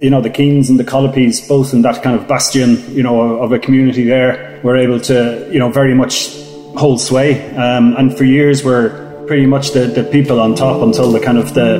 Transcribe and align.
you 0.00 0.10
know, 0.10 0.20
the 0.20 0.30
Keanes 0.30 0.70
and 0.70 0.78
the 0.78 0.84
Collopys, 0.84 1.48
both 1.48 1.74
in 1.74 1.82
that 1.82 2.02
kind 2.02 2.18
of 2.18 2.28
bastion, 2.28 2.78
you 2.94 3.02
know, 3.02 3.40
of 3.40 3.50
a 3.50 3.58
community 3.58 4.04
there, 4.04 4.60
were 4.62 4.76
able 4.76 5.00
to, 5.00 5.48
you 5.52 5.58
know, 5.58 5.70
very 5.70 5.94
much 5.94 6.36
hold 6.76 7.00
sway. 7.00 7.50
Um, 7.56 7.96
and 7.96 8.16
for 8.16 8.24
years 8.24 8.62
were 8.62 9.24
pretty 9.26 9.46
much 9.46 9.72
the, 9.72 9.86
the 9.86 10.04
people 10.04 10.40
on 10.40 10.54
top 10.54 10.82
until 10.82 11.10
the 11.10 11.20
kind 11.20 11.38
of 11.38 11.54
the 11.54 11.78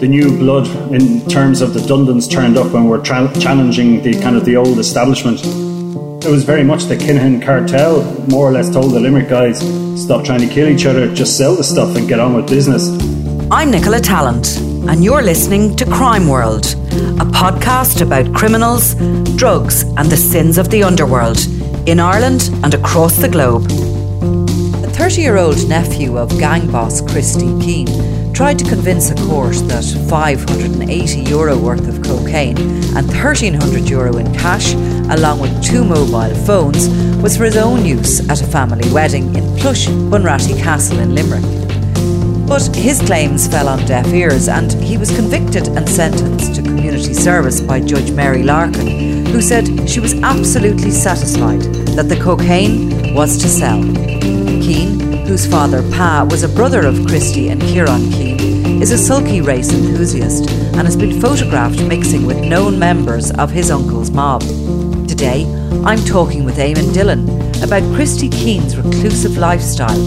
the 0.00 0.08
new 0.08 0.30
blood 0.38 0.66
in 0.94 1.20
terms 1.28 1.60
of 1.60 1.74
the 1.74 1.80
Dundons 1.80 2.30
turned 2.30 2.56
up 2.56 2.72
and 2.72 2.88
were 2.88 3.00
tra- 3.00 3.30
challenging 3.38 4.02
the 4.02 4.18
kind 4.18 4.34
of 4.34 4.46
the 4.46 4.56
old 4.56 4.78
establishment. 4.78 5.44
It 6.24 6.30
was 6.30 6.44
very 6.44 6.64
much 6.64 6.84
the 6.84 6.96
Kinahan 6.96 7.42
cartel, 7.42 8.02
more 8.28 8.48
or 8.48 8.52
less 8.52 8.70
told 8.70 8.92
the 8.92 9.00
Limerick 9.00 9.28
guys, 9.28 9.58
stop 10.02 10.24
trying 10.24 10.40
to 10.40 10.48
kill 10.48 10.68
each 10.68 10.86
other, 10.86 11.14
just 11.14 11.36
sell 11.36 11.54
the 11.54 11.64
stuff 11.64 11.94
and 11.96 12.08
get 12.08 12.18
on 12.18 12.32
with 12.32 12.48
business. 12.48 12.88
I'm 13.50 13.70
Nicola 13.70 13.98
Tallant, 13.98 14.56
and 14.88 15.04
you're 15.04 15.22
listening 15.22 15.76
to 15.76 15.84
Crime 15.84 16.28
World, 16.28 16.74
a 16.92 17.24
podcast 17.24 18.02
about 18.02 18.34
criminals, 18.34 18.94
drugs, 19.36 19.82
and 19.96 20.10
the 20.10 20.16
sins 20.16 20.58
of 20.58 20.70
the 20.70 20.82
underworld 20.82 21.38
in 21.86 22.00
Ireland 22.00 22.50
and 22.62 22.74
across 22.74 23.16
the 23.16 23.28
globe. 23.28 23.64
A 24.84 24.90
30 24.90 25.20
year 25.20 25.36
old 25.36 25.68
nephew 25.68 26.18
of 26.18 26.30
gang 26.38 26.70
boss 26.70 27.00
Christy 27.00 27.46
Keane 27.60 28.32
tried 28.32 28.58
to 28.58 28.64
convince 28.64 29.10
a 29.10 29.14
court 29.26 29.56
that 29.68 29.84
580 30.08 31.20
euro 31.30 31.58
worth 31.58 31.86
of 31.88 32.02
cocaine 32.02 32.58
and 32.96 33.06
1300 33.06 33.88
euro 33.88 34.16
in 34.16 34.32
cash, 34.34 34.74
along 35.10 35.40
with 35.40 35.62
two 35.62 35.84
mobile 35.84 36.34
phones, 36.46 36.88
was 37.22 37.36
for 37.36 37.44
his 37.44 37.56
own 37.56 37.84
use 37.84 38.28
at 38.28 38.40
a 38.40 38.46
family 38.46 38.90
wedding 38.92 39.34
in 39.36 39.44
plush 39.58 39.86
Bunratty 39.86 40.58
Castle 40.58 40.98
in 41.00 41.14
Limerick. 41.14 41.60
But 42.50 42.74
his 42.74 43.00
claims 43.00 43.46
fell 43.46 43.68
on 43.68 43.84
deaf 43.86 44.08
ears 44.08 44.48
and 44.48 44.72
he 44.72 44.96
was 44.96 45.14
convicted 45.14 45.68
and 45.68 45.88
sentenced 45.88 46.56
to 46.56 46.62
community 47.10 47.14
service 47.14 47.60
by 47.60 47.80
Judge 47.80 48.12
Mary 48.12 48.42
Larkin, 48.42 49.26
who 49.26 49.40
said 49.40 49.88
she 49.88 50.00
was 50.00 50.14
absolutely 50.22 50.90
satisfied 50.90 51.60
that 51.96 52.08
the 52.08 52.16
cocaine 52.16 53.14
was 53.14 53.36
to 53.38 53.48
sell. 53.48 53.82
Keane 54.62 55.00
whose 55.26 55.46
father, 55.46 55.82
Pa, 55.92 56.26
was 56.30 56.42
a 56.42 56.48
brother 56.48 56.86
of 56.86 57.06
Christy 57.06 57.48
and 57.48 57.60
Kieran 57.62 58.10
Keane, 58.10 58.82
is 58.82 58.92
a 58.92 58.98
sulky 58.98 59.40
race 59.40 59.72
enthusiast 59.72 60.50
and 60.50 60.86
has 60.86 60.96
been 60.96 61.20
photographed 61.20 61.82
mixing 61.82 62.26
with 62.26 62.44
known 62.44 62.78
members 62.78 63.30
of 63.32 63.50
his 63.50 63.70
uncle's 63.70 64.10
mob. 64.10 64.42
Today, 65.08 65.44
I'm 65.84 66.04
talking 66.04 66.44
with 66.44 66.58
Eamon 66.58 66.92
Dillon 66.92 67.28
about 67.62 67.82
Christy 67.94 68.28
Keane's 68.28 68.76
reclusive 68.76 69.36
lifestyle, 69.36 70.00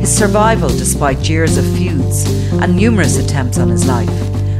his 0.00 0.14
survival 0.16 0.68
despite 0.68 1.28
years 1.28 1.58
of 1.58 1.64
feuds 1.76 2.24
and 2.52 2.76
numerous 2.76 3.16
attempts 3.18 3.58
on 3.58 3.68
his 3.68 3.86
life, 3.86 4.08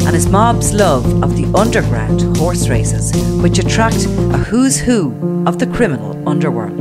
and 0.03 0.15
his 0.15 0.27
mob's 0.27 0.73
love 0.73 1.23
of 1.23 1.37
the 1.37 1.47
underground 1.59 2.37
horse 2.37 2.69
races, 2.69 3.13
which 3.43 3.59
attract 3.59 4.05
a 4.05 4.39
who's 4.39 4.79
who 4.79 5.13
of 5.47 5.59
the 5.59 5.67
criminal 5.67 6.29
underworld. 6.29 6.81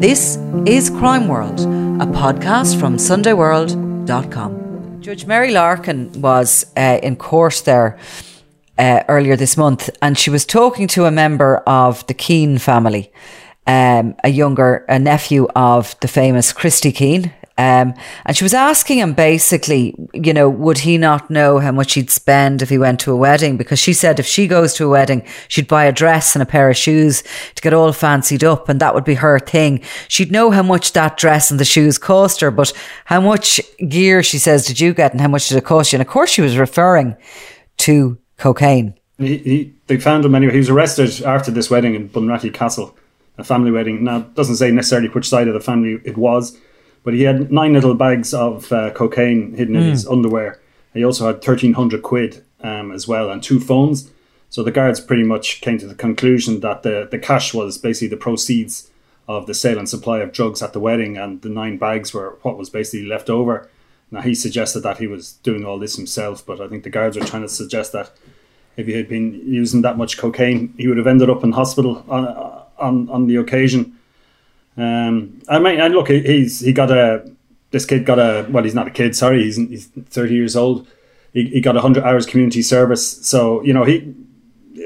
This 0.00 0.36
is 0.66 0.90
Crime 0.90 1.28
World 1.28 1.60
a 2.00 2.06
podcast 2.06 2.78
from 2.78 2.96
SundayWorld.com. 2.96 5.00
Judge 5.00 5.26
Mary 5.26 5.50
Larkin 5.50 6.22
was 6.22 6.64
uh, 6.76 7.00
in 7.02 7.16
court 7.16 7.62
there 7.64 7.98
uh, 8.78 9.02
earlier 9.08 9.34
this 9.34 9.56
month, 9.56 9.90
and 10.00 10.16
she 10.16 10.30
was 10.30 10.46
talking 10.46 10.86
to 10.88 11.06
a 11.06 11.10
member 11.10 11.56
of 11.66 12.06
the 12.06 12.14
Keane 12.14 12.58
family, 12.58 13.10
um, 13.66 14.14
a 14.22 14.28
younger 14.28 14.84
a 14.88 15.00
nephew 15.00 15.48
of 15.56 15.96
the 16.00 16.06
famous 16.06 16.52
Christy 16.52 16.92
Keane, 16.92 17.32
um, 17.58 17.92
and 18.24 18.36
she 18.36 18.44
was 18.44 18.54
asking 18.54 18.98
him 18.98 19.14
basically, 19.14 19.92
you 20.14 20.32
know, 20.32 20.48
would 20.48 20.78
he 20.78 20.96
not 20.96 21.28
know 21.28 21.58
how 21.58 21.72
much 21.72 21.94
he'd 21.94 22.08
spend 22.08 22.62
if 22.62 22.68
he 22.68 22.78
went 22.78 23.00
to 23.00 23.10
a 23.10 23.16
wedding? 23.16 23.56
Because 23.56 23.80
she 23.80 23.92
said 23.92 24.20
if 24.20 24.26
she 24.26 24.46
goes 24.46 24.74
to 24.74 24.84
a 24.84 24.88
wedding, 24.88 25.26
she'd 25.48 25.66
buy 25.66 25.84
a 25.84 25.92
dress 25.92 26.36
and 26.36 26.42
a 26.42 26.46
pair 26.46 26.70
of 26.70 26.76
shoes 26.76 27.24
to 27.56 27.60
get 27.60 27.74
all 27.74 27.92
fancied 27.92 28.44
up, 28.44 28.68
and 28.68 28.78
that 28.78 28.94
would 28.94 29.04
be 29.04 29.14
her 29.14 29.40
thing. 29.40 29.82
She'd 30.06 30.30
know 30.30 30.52
how 30.52 30.62
much 30.62 30.92
that 30.92 31.16
dress 31.16 31.50
and 31.50 31.58
the 31.58 31.64
shoes 31.64 31.98
cost 31.98 32.40
her, 32.42 32.52
but 32.52 32.72
how 33.06 33.20
much 33.20 33.60
gear, 33.88 34.22
she 34.22 34.38
says, 34.38 34.64
did 34.64 34.78
you 34.78 34.94
get 34.94 35.10
and 35.10 35.20
how 35.20 35.28
much 35.28 35.48
did 35.48 35.58
it 35.58 35.64
cost 35.64 35.92
you? 35.92 35.96
And 35.96 36.06
of 36.06 36.12
course, 36.12 36.30
she 36.30 36.42
was 36.42 36.56
referring 36.56 37.16
to 37.78 38.18
cocaine. 38.36 38.94
He, 39.18 39.38
he, 39.38 39.74
they 39.88 39.98
found 39.98 40.24
him 40.24 40.36
anyway. 40.36 40.52
He 40.52 40.58
was 40.58 40.70
arrested 40.70 41.24
after 41.24 41.50
this 41.50 41.70
wedding 41.70 41.96
in 41.96 42.08
Bunratty 42.08 42.54
Castle, 42.54 42.96
a 43.36 43.42
family 43.42 43.72
wedding. 43.72 44.04
Now, 44.04 44.20
doesn't 44.20 44.56
say 44.56 44.70
necessarily 44.70 45.08
which 45.08 45.28
side 45.28 45.48
of 45.48 45.54
the 45.54 45.60
family 45.60 46.00
it 46.04 46.16
was 46.16 46.56
but 47.08 47.14
he 47.14 47.22
had 47.22 47.50
nine 47.50 47.72
little 47.72 47.94
bags 47.94 48.34
of 48.34 48.70
uh, 48.70 48.90
cocaine 48.90 49.54
hidden 49.54 49.76
in 49.76 49.84
mm. 49.84 49.90
his 49.92 50.06
underwear. 50.06 50.60
He 50.92 51.02
also 51.02 51.24
had 51.24 51.36
1,300 51.36 52.02
quid 52.02 52.44
um, 52.60 52.92
as 52.92 53.08
well 53.08 53.30
and 53.30 53.42
two 53.42 53.60
phones. 53.60 54.10
So 54.50 54.62
the 54.62 54.70
guards 54.70 55.00
pretty 55.00 55.22
much 55.22 55.62
came 55.62 55.78
to 55.78 55.86
the 55.86 55.94
conclusion 55.94 56.60
that 56.60 56.82
the, 56.82 57.08
the 57.10 57.18
cash 57.18 57.54
was 57.54 57.78
basically 57.78 58.08
the 58.08 58.18
proceeds 58.18 58.90
of 59.26 59.46
the 59.46 59.54
sale 59.54 59.78
and 59.78 59.88
supply 59.88 60.18
of 60.18 60.32
drugs 60.32 60.60
at 60.60 60.74
the 60.74 60.80
wedding, 60.80 61.16
and 61.16 61.40
the 61.40 61.48
nine 61.48 61.78
bags 61.78 62.12
were 62.12 62.36
what 62.42 62.58
was 62.58 62.68
basically 62.68 63.06
left 63.06 63.30
over. 63.30 63.70
Now, 64.10 64.20
he 64.20 64.34
suggested 64.34 64.80
that 64.80 64.98
he 64.98 65.06
was 65.06 65.32
doing 65.42 65.64
all 65.64 65.78
this 65.78 65.96
himself, 65.96 66.44
but 66.44 66.60
I 66.60 66.68
think 66.68 66.84
the 66.84 66.90
guards 66.90 67.16
were 67.16 67.24
trying 67.24 67.40
to 67.40 67.48
suggest 67.48 67.92
that 67.92 68.10
if 68.76 68.86
he 68.86 68.92
had 68.92 69.08
been 69.08 69.32
using 69.46 69.80
that 69.80 69.96
much 69.96 70.18
cocaine, 70.18 70.74
he 70.76 70.86
would 70.88 70.98
have 70.98 71.06
ended 71.06 71.30
up 71.30 71.42
in 71.42 71.52
hospital 71.52 72.04
on, 72.06 72.26
on, 72.76 73.08
on 73.08 73.26
the 73.28 73.36
occasion. 73.36 73.97
Um, 74.78 75.42
I 75.48 75.58
mean, 75.58 75.80
and 75.80 75.92
look, 75.92 76.08
he's 76.08 76.60
he 76.60 76.72
got 76.72 76.90
a 76.90 77.28
this 77.70 77.84
kid 77.84 78.06
got 78.06 78.18
a 78.18 78.46
well, 78.48 78.64
he's 78.64 78.74
not 78.74 78.86
a 78.86 78.90
kid. 78.90 79.16
Sorry, 79.16 79.42
he's 79.42 79.56
he's 79.56 79.86
thirty 79.86 80.34
years 80.34 80.56
old. 80.56 80.86
He, 81.32 81.46
he 81.46 81.60
got 81.60 81.76
hundred 81.76 82.04
hours 82.04 82.24
community 82.26 82.62
service, 82.62 83.26
so 83.26 83.62
you 83.62 83.72
know 83.72 83.84
he. 83.84 84.14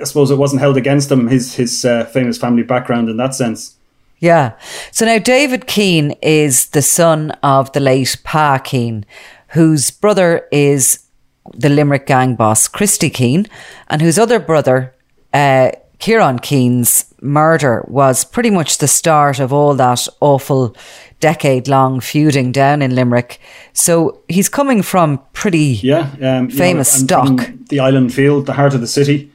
I 0.01 0.05
suppose 0.05 0.31
it 0.31 0.37
wasn't 0.37 0.63
held 0.63 0.79
against 0.79 1.13
him 1.13 1.29
his 1.29 1.55
his 1.55 1.85
uh, 1.85 2.07
famous 2.07 2.39
family 2.39 2.63
background 2.63 3.11
in 3.11 3.19
that 3.19 3.35
sense. 3.35 3.77
Yeah. 4.19 4.53
So 4.91 5.05
now 5.05 5.19
David 5.19 5.67
Keane 5.67 6.13
is 6.23 6.67
the 6.67 6.81
son 6.81 7.33
of 7.43 7.73
the 7.73 7.81
late 7.81 8.17
Pa 8.25 8.59
Keane, 8.59 9.05
whose 9.49 9.91
brother 9.91 10.49
is 10.51 11.07
the 11.55 11.69
Limerick 11.69 12.07
gang 12.07 12.37
boss 12.37 12.69
Christy 12.69 13.11
Keane, 13.11 13.47
and 13.89 14.01
whose 14.01 14.19
other 14.19 14.39
brother, 14.39 14.95
uh, 15.35 15.73
Kieran 15.99 16.39
Keane's 16.39 17.12
murder 17.23 17.85
was 17.89 18.25
pretty 18.25 18.51
much 18.51 18.79
the 18.79 18.89
start 18.89 19.39
of 19.39 19.53
all 19.53 19.75
that 19.75 20.07
awful 20.21 20.77
decade 21.21 21.69
long 21.69 22.01
feuding 22.01 22.53
down 22.53 22.83
in 22.83 22.95
Limerick. 22.95 23.39
So 23.73 24.21
he's 24.29 24.49
coming 24.49 24.83
from 24.83 25.21
pretty 25.33 25.81
yeah, 25.83 26.11
um, 26.21 26.51
famous 26.51 27.01
know, 27.01 27.07
stock. 27.07 27.51
The 27.69 27.81
island 27.81 28.13
field, 28.13 28.47
the 28.47 28.53
heart 28.53 28.75
of 28.75 28.81
the 28.81 28.87
city. 28.87 29.31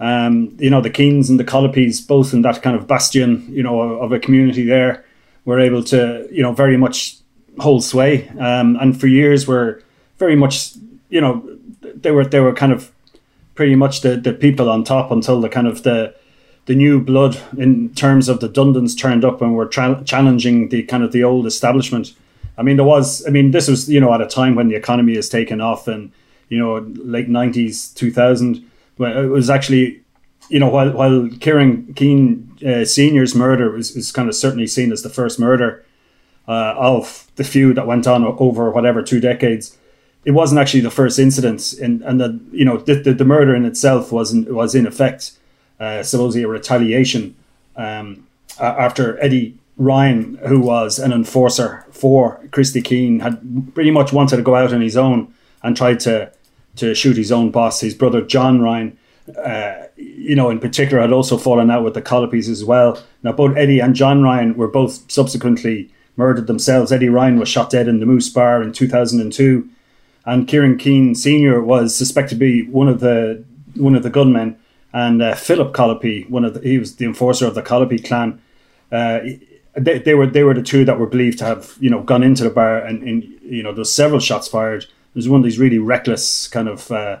Um, 0.00 0.56
you 0.58 0.70
know, 0.70 0.80
the 0.80 0.90
Keanes 0.90 1.28
and 1.28 1.38
the 1.38 1.44
Collopys, 1.44 2.06
both 2.06 2.32
in 2.32 2.42
that 2.42 2.62
kind 2.62 2.76
of 2.76 2.86
bastion, 2.86 3.46
you 3.50 3.62
know, 3.62 3.80
of 3.80 4.12
a 4.12 4.18
community 4.18 4.64
there, 4.64 5.04
were 5.44 5.58
able 5.58 5.82
to, 5.84 6.28
you 6.30 6.42
know, 6.42 6.52
very 6.52 6.76
much 6.76 7.16
hold 7.58 7.84
sway. 7.84 8.28
Um, 8.38 8.76
and 8.80 8.98
for 8.98 9.06
years 9.08 9.46
were 9.46 9.82
very 10.18 10.36
much, 10.36 10.74
you 11.10 11.20
know, 11.20 11.42
they 11.82 12.10
were 12.10 12.24
they 12.24 12.40
were 12.40 12.54
kind 12.54 12.72
of 12.72 12.92
pretty 13.54 13.74
much 13.74 14.02
the, 14.02 14.16
the 14.16 14.32
people 14.32 14.70
on 14.70 14.84
top 14.84 15.10
until 15.10 15.40
the 15.40 15.48
kind 15.48 15.66
of 15.66 15.82
the 15.82 16.14
the 16.68 16.74
new 16.74 17.00
blood 17.00 17.40
in 17.56 17.88
terms 17.94 18.28
of 18.28 18.40
the 18.40 18.48
Dundons 18.48 18.96
turned 18.96 19.24
up 19.24 19.40
and 19.40 19.54
were 19.54 19.64
tra- 19.66 20.02
challenging 20.04 20.68
the 20.68 20.82
kind 20.82 21.02
of 21.02 21.12
the 21.12 21.24
old 21.24 21.46
establishment. 21.46 22.14
I 22.58 22.62
mean, 22.62 22.76
there 22.76 22.84
was. 22.84 23.26
I 23.26 23.30
mean, 23.30 23.52
this 23.52 23.68
was 23.68 23.88
you 23.88 24.00
know 24.00 24.12
at 24.12 24.20
a 24.20 24.26
time 24.26 24.54
when 24.54 24.68
the 24.68 24.74
economy 24.74 25.14
has 25.16 25.30
taken 25.30 25.62
off 25.62 25.88
and 25.88 26.12
you 26.50 26.58
know 26.58 26.76
late 27.16 27.28
nineties, 27.28 27.88
two 27.88 28.12
thousand. 28.12 28.70
when 28.98 29.12
It 29.16 29.28
was 29.28 29.48
actually 29.48 30.02
you 30.50 30.60
know 30.60 30.68
while 30.68 30.92
while 30.92 31.30
Kieran 31.40 31.94
Keane 31.94 32.56
uh, 32.66 32.84
Senior's 32.84 33.34
murder 33.34 33.70
was, 33.70 33.94
was 33.94 34.12
kind 34.12 34.28
of 34.28 34.34
certainly 34.34 34.66
seen 34.66 34.92
as 34.92 35.02
the 35.02 35.08
first 35.08 35.40
murder 35.40 35.86
uh, 36.46 36.74
of 36.76 37.26
the 37.36 37.44
feud 37.44 37.76
that 37.76 37.86
went 37.86 38.06
on 38.06 38.24
over 38.24 38.70
whatever 38.70 39.02
two 39.02 39.20
decades 39.20 39.78
it 40.24 40.32
wasn't 40.32 40.60
actually 40.60 40.80
the 40.80 40.90
first 40.90 41.18
incident, 41.18 41.72
and 41.80 42.02
and 42.02 42.20
that 42.20 42.38
you 42.52 42.64
know 42.64 42.76
the, 42.76 42.96
the, 42.96 43.14
the 43.14 43.24
murder 43.24 43.54
in 43.54 43.64
itself 43.64 44.12
was 44.12 44.32
in, 44.32 44.52
was 44.54 44.74
in 44.74 44.86
effect 44.86 45.37
uh, 45.80 46.02
supposedly 46.02 46.44
a 46.44 46.48
retaliation 46.48 47.34
um, 47.76 48.26
after 48.58 49.22
Eddie 49.22 49.56
Ryan, 49.76 50.38
who 50.46 50.60
was 50.60 50.98
an 50.98 51.12
enforcer 51.12 51.86
for 51.90 52.40
Christy 52.50 52.82
Keane, 52.82 53.20
had 53.20 53.74
pretty 53.74 53.90
much 53.90 54.12
wanted 54.12 54.36
to 54.36 54.42
go 54.42 54.56
out 54.56 54.72
on 54.72 54.80
his 54.80 54.96
own 54.96 55.32
and 55.62 55.76
tried 55.76 56.00
to 56.00 56.32
to 56.76 56.94
shoot 56.94 57.16
his 57.16 57.32
own 57.32 57.50
boss, 57.50 57.80
his 57.80 57.94
brother 57.94 58.22
John 58.22 58.60
Ryan. 58.60 58.96
Uh, 59.36 59.88
you 59.96 60.34
know, 60.34 60.48
in 60.48 60.58
particular, 60.58 61.02
had 61.02 61.12
also 61.12 61.36
fallen 61.36 61.70
out 61.70 61.84
with 61.84 61.94
the 61.94 62.00
Collopys 62.00 62.48
as 62.48 62.64
well. 62.64 63.02
Now, 63.22 63.32
both 63.32 63.56
Eddie 63.56 63.80
and 63.80 63.94
John 63.94 64.22
Ryan 64.22 64.56
were 64.56 64.68
both 64.68 65.10
subsequently 65.10 65.90
murdered 66.16 66.46
themselves. 66.46 66.92
Eddie 66.92 67.08
Ryan 67.08 67.38
was 67.38 67.48
shot 67.48 67.70
dead 67.70 67.88
in 67.88 68.00
the 68.00 68.06
Moose 68.06 68.30
Bar 68.30 68.62
in 68.62 68.72
2002 68.72 69.68
and 70.28 70.46
Kieran 70.46 70.76
Keane 70.76 71.14
Senior 71.14 71.62
was 71.62 71.96
suspected 71.96 72.34
to 72.34 72.36
be 72.36 72.62
one 72.62 72.86
of 72.86 73.00
the 73.00 73.42
one 73.74 73.94
of 73.94 74.02
the 74.02 74.10
gunmen, 74.10 74.58
and 74.92 75.22
uh, 75.22 75.34
Philip 75.34 75.74
Collopy, 75.74 76.28
one 76.30 76.44
of 76.44 76.54
the, 76.54 76.60
he 76.60 76.78
was 76.78 76.96
the 76.96 77.04
enforcer 77.04 77.46
of 77.46 77.54
the 77.54 77.62
Collopy 77.62 78.04
clan. 78.04 78.40
Uh, 78.90 79.20
they, 79.76 79.98
they 79.98 80.14
were 80.14 80.26
they 80.26 80.42
were 80.42 80.54
the 80.54 80.62
two 80.62 80.84
that 80.84 80.98
were 80.98 81.06
believed 81.06 81.38
to 81.38 81.44
have 81.44 81.76
you 81.78 81.90
know 81.90 82.02
gone 82.02 82.22
into 82.22 82.42
the 82.42 82.50
bar 82.50 82.78
and, 82.78 83.02
and 83.02 83.22
you 83.42 83.62
know 83.62 83.72
there's 83.72 83.92
several 83.92 84.20
shots 84.20 84.48
fired. 84.48 84.86
There's 85.14 85.28
one 85.28 85.40
of 85.40 85.44
these 85.44 85.58
really 85.58 85.78
reckless 85.78 86.48
kind 86.48 86.68
of 86.68 86.90
uh, 86.90 87.18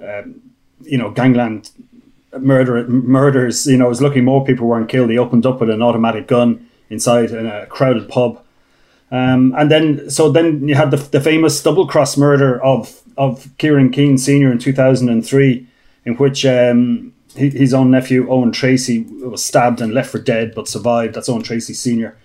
um, 0.00 0.42
you 0.82 0.98
know, 0.98 1.10
gangland 1.10 1.70
murder 2.38 2.86
murders. 2.88 3.66
You 3.66 3.76
know, 3.76 3.86
it 3.86 3.90
was 3.90 4.02
lucky 4.02 4.20
more 4.20 4.44
people 4.44 4.66
weren't 4.66 4.88
killed. 4.88 5.10
He 5.10 5.18
opened 5.18 5.46
up 5.46 5.60
with 5.60 5.70
an 5.70 5.82
automatic 5.82 6.26
gun 6.26 6.68
inside 6.90 7.30
in 7.30 7.46
a 7.46 7.66
crowded 7.66 8.08
pub. 8.08 8.40
Um, 9.10 9.54
and 9.56 9.70
then, 9.70 10.10
so 10.10 10.30
then 10.30 10.66
you 10.66 10.74
had 10.74 10.90
the, 10.90 10.96
the 10.96 11.20
famous 11.20 11.62
double 11.62 11.86
cross 11.86 12.16
murder 12.16 12.62
of 12.62 13.00
of 13.16 13.48
Kieran 13.58 13.90
Keane 13.90 14.18
Senior 14.18 14.50
in 14.50 14.58
two 14.58 14.72
thousand 14.72 15.08
and 15.08 15.24
three, 15.24 15.66
in 16.04 16.14
which 16.16 16.44
um, 16.44 17.12
his 17.34 17.74
own 17.74 17.90
nephew 17.90 18.28
Owen 18.30 18.52
Treacy 18.52 19.04
was 19.22 19.44
stabbed 19.44 19.80
and 19.80 19.92
left 19.92 20.10
for 20.10 20.18
dead, 20.18 20.54
but 20.54 20.68
survived. 20.68 21.14
That's 21.14 21.28
Owen 21.28 21.42
Treacy 21.42 21.74
Senior, 21.74 22.16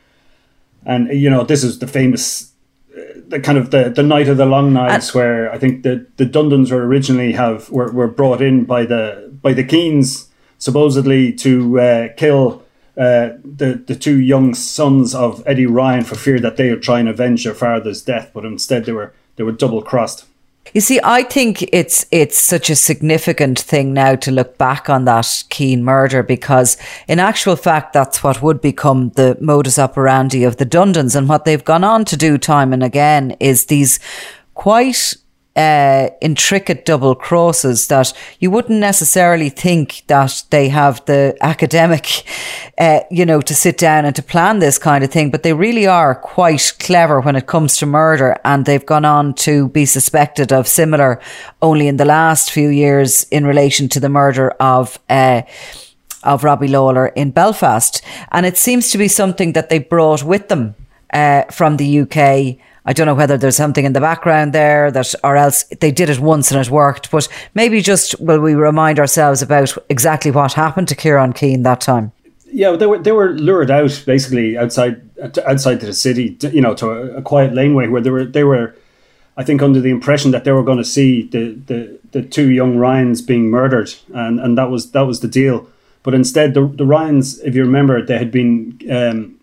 and 0.86 1.08
you 1.08 1.30
know 1.30 1.44
this 1.44 1.64
is 1.64 1.80
the 1.80 1.88
famous, 1.88 2.52
uh, 2.96 3.02
the 3.28 3.40
kind 3.40 3.58
of 3.58 3.72
the, 3.72 3.90
the 3.90 4.04
night 4.04 4.28
of 4.28 4.38
the 4.38 4.46
long 4.46 4.74
knives, 4.74 5.14
where 5.14 5.52
I 5.52 5.58
think 5.58 5.84
the 5.84 6.06
the 6.18 6.26
Dundons 6.26 6.72
were 6.72 6.86
originally 6.86 7.34
have 7.34 7.70
were, 7.70 7.92
were 7.92 8.08
brought 8.08 8.42
in 8.42 8.66
by 8.66 8.86
the 8.86 9.32
by 9.42 9.54
the 9.54 9.64
Keanes 9.64 10.28
supposedly 10.60 11.32
to 11.34 11.80
uh, 11.80 12.08
kill 12.18 12.64
uh, 12.98 13.30
the 13.44 13.82
the 13.88 13.96
two 13.96 14.20
young 14.20 14.54
sons 14.54 15.16
of 15.16 15.42
Eddie 15.48 15.66
Ryan 15.66 16.04
for 16.04 16.16
fear 16.16 16.40
that 16.40 16.58
they 16.58 16.70
would 16.70 16.84
try 16.84 17.00
and 17.00 17.10
avenge 17.10 17.46
their 17.46 17.56
father's 17.56 18.04
death, 18.04 18.30
but 18.34 18.46
instead 18.46 18.86
they 18.86 18.92
were 18.92 19.14
they 19.38 19.44
were 19.44 19.54
double 19.54 19.82
crossed. 19.82 20.26
You 20.74 20.82
see, 20.82 21.00
I 21.04 21.24
think 21.24 21.64
it's 21.74 22.06
it's 22.12 22.38
such 22.38 22.70
a 22.70 22.76
significant 22.76 23.60
thing 23.60 23.94
now 23.94 24.16
to 24.16 24.32
look 24.32 24.58
back 24.58 24.90
on 24.90 25.06
that 25.06 25.44
Keane 25.50 25.84
murder 25.84 26.24
because, 26.24 26.78
in 27.08 27.20
actual 27.20 27.56
fact, 27.56 27.94
that's 27.94 28.24
what 28.24 28.42
would 28.42 28.62
become 28.62 29.10
the 29.16 29.38
modus 29.42 29.80
operandi 29.80 30.44
of 30.44 30.58
the 30.58 30.66
Dundons, 30.66 31.16
and 31.16 31.28
what 31.28 31.46
they've 31.46 31.64
gone 31.64 31.84
on 31.84 32.06
to 32.06 32.18
do 32.18 32.38
time 32.38 32.74
and 32.74 32.84
again 32.84 33.36
is 33.40 33.66
these 33.66 34.00
quite 34.54 35.16
uh, 35.60 36.10
intricate 36.22 36.86
double 36.86 37.16
crosses 37.16 37.88
that 37.88 38.14
you 38.40 38.50
wouldn't 38.50 38.80
necessarily 38.80 39.50
think 39.50 40.04
that 40.08 40.46
they 40.52 40.70
have 40.70 41.04
the 41.06 41.36
academic, 41.42 42.24
uh, 42.78 43.02
you 43.12 43.26
know, 43.26 43.42
to 43.42 43.54
sit 43.54 43.78
down 43.78 44.06
and 44.06 44.16
to 44.16 44.24
plan 44.24 44.60
this 44.60 44.78
kind 44.78 45.04
of 45.04 45.12
thing. 45.12 45.30
But 45.30 45.44
they 45.44 45.52
really 45.52 45.86
are 45.86 46.16
quite 46.16 46.74
clever 46.80 47.20
when 47.20 47.36
it 47.36 47.48
comes 47.48 47.76
to 47.78 47.86
murder, 47.86 48.38
and 48.46 48.66
they've 48.66 48.86
gone 48.86 49.04
on 49.04 49.34
to 49.46 49.68
be 49.68 49.86
suspected 49.86 50.54
of 50.54 50.66
similar 50.66 51.20
only 51.62 51.90
in 51.90 51.98
the 51.98 52.06
last 52.06 52.52
few 52.52 52.70
years 52.70 53.26
in 53.26 53.46
relation 53.46 53.90
to 53.90 54.00
the 54.00 54.10
murder 54.10 54.52
of. 54.62 54.98
Uh, 55.10 55.42
of 56.22 56.44
Robbie 56.44 56.68
Lawler 56.68 57.08
in 57.16 57.32
Belfast. 57.32 58.02
And 58.34 58.46
it 58.46 58.58
seems 58.58 58.92
to 58.92 58.98
be 58.98 59.08
something 59.08 59.54
that 59.54 59.70
they 59.70 59.80
brought 59.80 60.22
with 60.22 60.50
them 60.50 60.76
uh, 61.14 61.44
from 61.44 61.78
the 61.78 62.02
UK 62.02 62.60
I 62.90 62.94
don't 62.94 63.06
know 63.06 63.14
whether 63.14 63.38
there's 63.38 63.56
something 63.56 63.86
in 63.86 63.94
the 63.94 64.02
background 64.02 64.52
there 64.52 64.90
that, 64.90 65.14
or 65.24 65.38
else 65.38 65.64
they 65.80 65.92
did 65.92 66.10
it 66.10 66.18
once 66.18 66.52
and 66.52 66.60
it 66.60 66.72
worked. 66.72 67.12
But 67.12 67.28
maybe 67.54 67.82
just 67.82 68.20
will 68.20 68.40
we 68.40 68.56
remind 68.56 68.98
ourselves 68.98 69.44
about 69.44 69.78
exactly 69.90 70.32
what 70.32 70.54
happened 70.54 70.88
to 70.88 70.96
Kieran 70.96 71.34
Keane 71.34 71.62
that 71.62 71.82
time? 71.82 72.12
Yeah, 72.52 72.76
they 72.76 72.88
were 72.88 72.98
they 72.98 73.12
were 73.12 73.34
lured 73.34 73.70
out 73.70 74.04
basically 74.08 74.58
outside 74.58 75.00
outside 75.46 75.82
the 75.82 75.94
city, 75.94 76.36
you 76.52 76.62
know, 76.62 76.74
to 76.74 76.90
a, 76.90 77.18
a 77.18 77.22
quiet 77.22 77.54
laneway 77.54 77.88
where 77.90 78.02
they 78.02 78.10
were 78.10 78.26
they 78.26 78.44
were, 78.44 78.76
I 79.38 79.44
think, 79.44 79.62
under 79.62 79.80
the 79.80 79.92
impression 79.92 80.32
that 80.32 80.44
they 80.44 80.52
were 80.52 80.64
going 80.64 80.80
to 80.80 80.84
see 80.84 81.28
the, 81.28 81.52
the, 81.68 82.00
the 82.12 82.24
two 82.24 82.50
young 82.50 82.78
Ryans 82.78 83.22
being 83.22 83.52
murdered, 83.52 83.94
and, 84.16 84.40
and 84.40 84.58
that 84.58 84.72
was 84.72 84.94
that 84.94 85.06
was 85.06 85.20
the 85.20 85.28
deal. 85.28 85.70
But 86.02 86.16
instead, 86.16 86.56
the 86.56 86.66
the 86.66 86.88
Ryans, 86.88 87.40
if 87.42 87.54
you 87.54 87.64
remember, 87.64 88.04
they 88.04 88.18
had 88.18 88.32
been 88.32 88.80
um, 88.90 89.39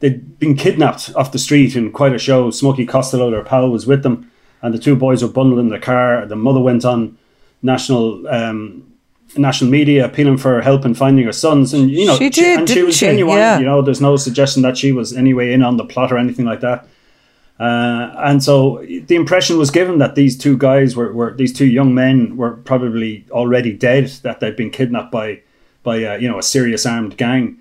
they'd 0.00 0.38
been 0.38 0.56
kidnapped 0.56 1.14
off 1.14 1.32
the 1.32 1.38
street 1.38 1.76
in 1.76 1.92
quite 1.92 2.14
a 2.14 2.18
show. 2.18 2.50
Smokey 2.50 2.86
Costello, 2.86 3.30
their 3.30 3.44
pal, 3.44 3.70
was 3.70 3.86
with 3.86 4.02
them, 4.02 4.30
and 4.62 4.74
the 4.74 4.78
two 4.78 4.96
boys 4.96 5.22
were 5.22 5.28
bundled 5.28 5.60
in 5.60 5.68
the 5.68 5.78
car. 5.78 6.26
The 6.26 6.36
mother 6.36 6.60
went 6.60 6.84
on 6.84 7.16
national 7.62 8.26
um, 8.28 8.90
national 9.36 9.70
media 9.70 10.04
appealing 10.04 10.38
for 10.38 10.60
help 10.60 10.84
in 10.84 10.94
finding 10.94 11.24
her 11.24 11.32
sons, 11.32 11.72
and 11.72 11.90
you 11.90 12.06
know 12.06 12.16
she 12.16 12.30
did, 12.30 12.60
and 12.60 12.68
she 12.68 12.82
was 12.82 12.96
she? 12.96 13.06
genuine. 13.06 13.38
Yeah. 13.38 13.58
You 13.58 13.66
know, 13.66 13.82
there's 13.82 14.00
no 14.00 14.16
suggestion 14.16 14.62
that 14.62 14.76
she 14.76 14.92
was 14.92 15.16
anyway 15.16 15.52
in 15.52 15.62
on 15.62 15.76
the 15.76 15.84
plot 15.84 16.12
or 16.12 16.18
anything 16.18 16.44
like 16.44 16.60
that. 16.60 16.86
Uh, 17.58 18.14
and 18.16 18.42
so 18.42 18.78
the 18.86 19.14
impression 19.14 19.58
was 19.58 19.70
given 19.70 19.98
that 19.98 20.14
these 20.14 20.36
two 20.36 20.56
guys 20.56 20.96
were, 20.96 21.12
were 21.12 21.34
these 21.34 21.52
two 21.52 21.66
young 21.66 21.94
men 21.94 22.38
were 22.38 22.52
probably 22.52 23.26
already 23.30 23.74
dead, 23.74 24.06
that 24.22 24.40
they'd 24.40 24.56
been 24.56 24.70
kidnapped 24.70 25.12
by 25.12 25.42
by 25.82 26.02
uh, 26.02 26.16
you 26.16 26.28
know 26.28 26.38
a 26.38 26.42
serious 26.42 26.86
armed 26.86 27.16
gang. 27.16 27.59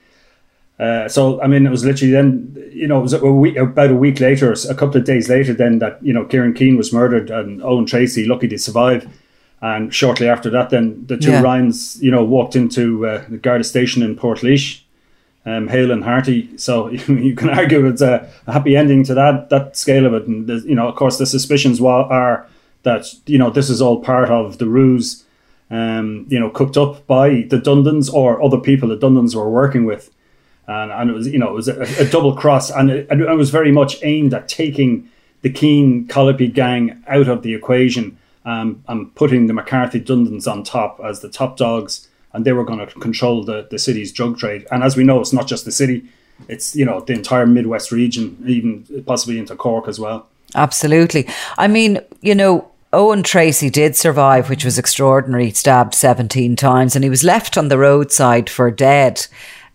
Uh, 0.79 1.09
so 1.09 1.41
I 1.41 1.47
mean, 1.47 1.65
it 1.65 1.69
was 1.69 1.83
literally 1.83 2.13
then, 2.13 2.55
you 2.71 2.87
know, 2.87 2.99
it 2.99 3.01
was 3.01 3.13
a 3.13 3.31
week, 3.31 3.57
about 3.57 3.89
a 3.89 3.95
week 3.95 4.19
later, 4.21 4.53
a 4.53 4.75
couple 4.75 4.97
of 4.97 5.03
days 5.03 5.27
later, 5.27 5.53
then 5.53 5.79
that 5.79 6.01
you 6.01 6.13
know 6.13 6.23
Kieran 6.23 6.53
Keane 6.53 6.77
was 6.77 6.93
murdered 6.93 7.29
and 7.29 7.61
Owen 7.63 7.85
Treacy, 7.85 8.25
lucky 8.25 8.47
to 8.47 8.57
survive, 8.57 9.07
and 9.61 9.93
shortly 9.93 10.29
after 10.29 10.49
that, 10.51 10.69
then 10.69 11.05
the 11.07 11.17
two 11.17 11.31
yeah. 11.31 11.41
Ryans, 11.41 12.01
you 12.01 12.11
know, 12.11 12.23
walked 12.23 12.55
into 12.55 13.05
uh, 13.05 13.25
the 13.27 13.37
Garda 13.37 13.65
station 13.65 14.01
in 14.01 14.15
Portlaoise, 14.15 14.81
um, 15.45 15.67
hale 15.67 15.91
and 15.91 16.01
hearty. 16.01 16.57
So 16.57 16.87
you 17.07 17.35
can 17.35 17.49
argue 17.49 17.85
it's 17.85 18.01
a, 18.01 18.31
a, 18.47 18.53
happy 18.53 18.77
ending 18.77 19.03
to 19.05 19.13
that 19.15 19.49
that 19.49 19.75
scale 19.75 20.05
of 20.05 20.13
it, 20.13 20.27
and 20.27 20.47
you 20.63 20.75
know, 20.75 20.87
of 20.87 20.95
course, 20.95 21.17
the 21.17 21.25
suspicions 21.25 21.81
are 21.81 22.47
that 22.83 23.05
you 23.25 23.37
know 23.37 23.49
this 23.49 23.69
is 23.69 23.81
all 23.81 24.01
part 24.01 24.29
of 24.29 24.59
the 24.59 24.67
ruse, 24.67 25.25
um, 25.69 26.25
you 26.29 26.39
know, 26.39 26.49
cooked 26.49 26.77
up 26.77 27.05
by 27.05 27.45
the 27.49 27.57
Dundons 27.57 28.13
or 28.13 28.41
other 28.41 28.59
people 28.59 28.87
the 28.87 28.97
Dundons 28.97 29.35
were 29.35 29.49
working 29.49 29.83
with 29.83 30.09
and, 30.69 30.91
and 30.91 31.09
it 31.09 31.13
was 31.13 31.27
you 31.27 31.39
know 31.39 31.49
it 31.49 31.53
was 31.53 31.67
a, 31.67 31.81
a 31.99 32.05
double 32.09 32.35
cross, 32.35 32.69
and 32.69 32.91
it, 32.91 33.07
it 33.09 33.37
was 33.37 33.49
very 33.49 33.71
much 33.71 33.97
aimed 34.03 34.33
at 34.33 34.47
taking 34.47 35.09
the 35.41 35.49
Keane 35.49 36.07
Collopy 36.07 36.53
gang 36.53 37.03
out 37.07 37.27
of 37.27 37.41
the 37.41 37.55
equation 37.55 38.17
um, 38.45 38.83
and 38.87 39.13
putting 39.15 39.47
the 39.47 39.53
McCarthy 39.53 39.99
Dundons 39.99 40.47
on 40.51 40.63
top 40.63 40.99
as 41.03 41.21
the 41.21 41.29
top 41.29 41.57
dogs, 41.57 42.07
and 42.33 42.45
they 42.45 42.53
were 42.53 42.63
going 42.63 42.79
to 42.79 42.99
control 42.99 43.43
the, 43.43 43.67
the 43.71 43.79
city's 43.79 44.11
drug 44.11 44.37
trade. 44.37 44.67
And 44.71 44.83
as 44.83 44.95
we 44.95 45.03
know, 45.03 45.19
it's 45.19 45.33
not 45.33 45.47
just 45.47 45.65
the 45.65 45.71
city; 45.71 46.05
it's 46.47 46.75
you 46.75 46.85
know 46.85 46.99
the 46.99 47.13
entire 47.13 47.47
Midwest 47.47 47.91
region, 47.91 48.37
even 48.45 49.03
possibly 49.05 49.39
into 49.39 49.55
Cork 49.55 49.87
as 49.87 49.99
well. 49.99 50.27
Absolutely. 50.53 51.27
I 51.57 51.67
mean, 51.67 51.99
you 52.21 52.35
know, 52.35 52.69
Owen 52.93 53.23
Treacy 53.23 53.71
did 53.71 53.95
survive, 53.95 54.49
which 54.49 54.65
was 54.65 54.79
extraordinary, 54.79 55.51
stabbed 55.51 55.93
17 55.93 56.55
times, 56.55 56.95
and 56.95 57.03
he 57.03 57.09
was 57.09 57.23
left 57.23 57.57
on 57.57 57.67
the 57.69 57.77
roadside 57.77 58.49
for 58.49 58.69
dead. 58.71 59.25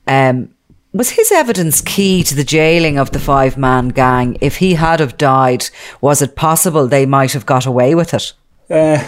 Um, 0.07 0.54
was 0.95 1.11
his 1.11 1.33
evidence 1.33 1.81
key 1.81 2.23
to 2.23 2.37
the 2.37 2.45
jailing 2.45 2.99
of 2.99 3.11
the 3.11 3.19
five 3.19 3.59
man 3.59 3.89
gang? 3.89 4.39
If 4.41 4.59
he 4.59 4.75
had 4.75 5.01
have 5.01 5.19
died, 5.19 5.69
was 6.01 6.23
it 6.23 6.37
possible 6.37 6.87
they 6.87 7.05
might 7.05 7.33
have 7.33 7.45
got 7.45 7.67
away 7.67 7.97
with 7.97 8.15
it? 8.15 8.33
Uh, 8.71 9.03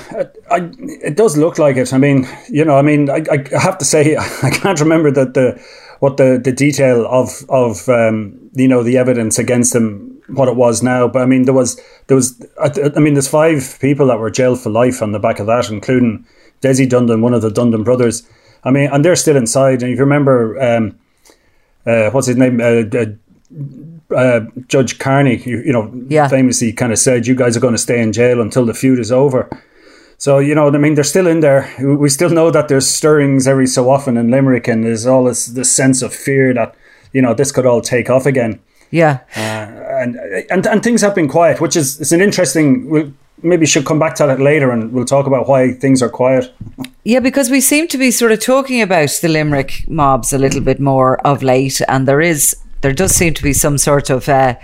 I, 0.51 0.71
it 0.79 1.17
does 1.17 1.37
look 1.37 1.59
like 1.59 1.77
it. 1.77 1.95
I 1.95 1.99
mean, 1.99 2.29
you 2.51 2.65
know, 2.65 2.77
I 2.77 2.83
mean, 2.83 3.09
I, 3.09 3.25
I 3.31 3.59
have 3.59 3.79
to 3.79 3.85
say, 3.85 4.17
I 4.43 4.51
can't 4.51 4.81
remember 4.81 5.11
that 5.13 5.35
the 5.35 5.63
what 6.01 6.19
the, 6.19 6.39
the 6.43 6.53
detail 6.53 7.07
of 7.07 7.45
of 7.49 7.89
um, 7.89 8.39
you 8.55 8.69
know 8.69 8.83
the 8.83 8.99
evidence 8.99 9.39
against 9.39 9.75
him 9.75 10.21
what 10.27 10.49
it 10.49 10.57
was 10.57 10.83
now. 10.83 11.07
But 11.07 11.23
I 11.23 11.27
mean, 11.27 11.45
there 11.45 11.55
was 11.55 11.81
there 12.09 12.17
was 12.17 12.45
I, 12.61 12.99
mean, 12.99 13.15
there's 13.15 13.29
five 13.29 13.79
people 13.81 14.09
that 14.09 14.19
were 14.19 14.31
jailed 14.31 14.61
for 14.61 14.71
life 14.71 15.03
on 15.03 15.13
the 15.13 15.21
back 15.21 15.39
of 15.39 15.47
that, 15.47 15.71
including 15.71 16.27
Desi 16.63 16.89
Dundon, 16.89 17.23
one 17.23 17.33
of 17.33 17.43
the 17.43 17.51
Dundon 17.51 17.85
brothers. 17.85 18.29
I 18.65 18.73
mean, 18.73 18.91
and 18.91 19.05
they're 19.05 19.17
still 19.17 19.37
inside. 19.37 19.85
And 19.85 19.93
if 19.93 19.99
you 19.99 20.05
remember. 20.05 20.61
Um, 20.61 20.99
uh, 21.87 22.11
what's 22.11 22.27
his 22.27 22.37
name? 22.37 22.61
Uh, 22.61 22.85
uh, 22.97 24.15
uh, 24.15 24.41
Judge 24.69 24.99
Carney, 24.99 25.37
you, 25.39 25.59
you 25.59 25.73
know, 25.73 25.93
yeah. 26.09 26.29
famously 26.29 26.73
kind 26.73 26.93
of 26.93 26.99
said, 26.99 27.27
"You 27.27 27.35
guys 27.35 27.57
are 27.57 27.61
going 27.61 27.75
to 27.75 27.79
stay 27.79 28.01
in 28.01 28.13
jail 28.13 28.41
until 28.41 28.65
the 28.65 28.75
feud 28.75 28.99
is 28.99 29.13
over." 29.13 29.49
So 30.19 30.39
you 30.39 30.55
know, 30.55 30.69
I 30.69 30.79
mean, 30.79 30.95
they're 30.95 31.05
still 31.05 31.27
in 31.27 31.41
there. 31.41 31.73
We 31.79 32.09
still 32.09 32.31
know 32.31 32.51
that 32.51 32.69
there's 32.69 32.89
stirrings 32.89 33.47
every 33.47 33.67
so 33.67 33.91
often 33.91 34.17
in 34.17 34.31
Limerick, 34.31 34.69
and 34.69 34.85
there's 34.85 35.07
all 35.07 35.25
this 35.25 35.47
this 35.47 35.73
sense 35.73 36.03
of 36.03 36.15
fear 36.15 36.55
that 36.55 36.75
you 37.13 37.23
know 37.23 37.35
this 37.35 37.53
could 37.53 37.67
all 37.67 37.81
take 37.81 38.11
off 38.11 38.27
again. 38.27 38.61
Yeah, 38.91 39.21
uh, 39.37 39.41
and 40.01 40.17
and 40.51 40.67
and 40.67 40.83
things 40.83 41.03
have 41.03 41.15
been 41.15 41.29
quiet, 41.29 41.61
which 41.61 41.77
is 41.77 42.01
it's 42.01 42.13
an 42.13 42.21
interesting. 42.21 42.89
We'll, 42.89 43.13
maybe 43.43 43.67
should 43.67 43.85
come 43.85 43.99
back 43.99 44.15
to 44.17 44.27
that 44.27 44.41
later 44.41 44.71
and 44.71 44.93
we'll 44.93 45.05
talk 45.05 45.27
about 45.27 45.49
why 45.49 45.73
things 45.73 46.03
are 46.03 46.09
quiet. 46.09 46.53
Yeah, 47.05 47.21
because 47.21 47.51
we 47.51 47.61
seem 47.61 47.89
to 47.89 47.99
be 47.99 48.11
sort 48.11 48.33
of 48.33 48.41
talking 48.41 48.83
about 48.83 49.11
the 49.23 49.29
Limerick 49.29 49.85
mobs 49.89 50.33
a 50.33 50.39
little 50.39 50.61
bit 50.61 50.81
more 50.81 51.25
of 51.27 51.43
late, 51.43 51.81
and 51.89 52.09
there 52.09 52.21
is 52.21 52.57
there 52.83 52.93
does 52.93 53.13
seem 53.13 53.35
to 53.35 53.43
be 53.43 53.53
some 53.53 53.79
sort 53.79 54.11
of 54.11 54.29
uh, 54.29 54.55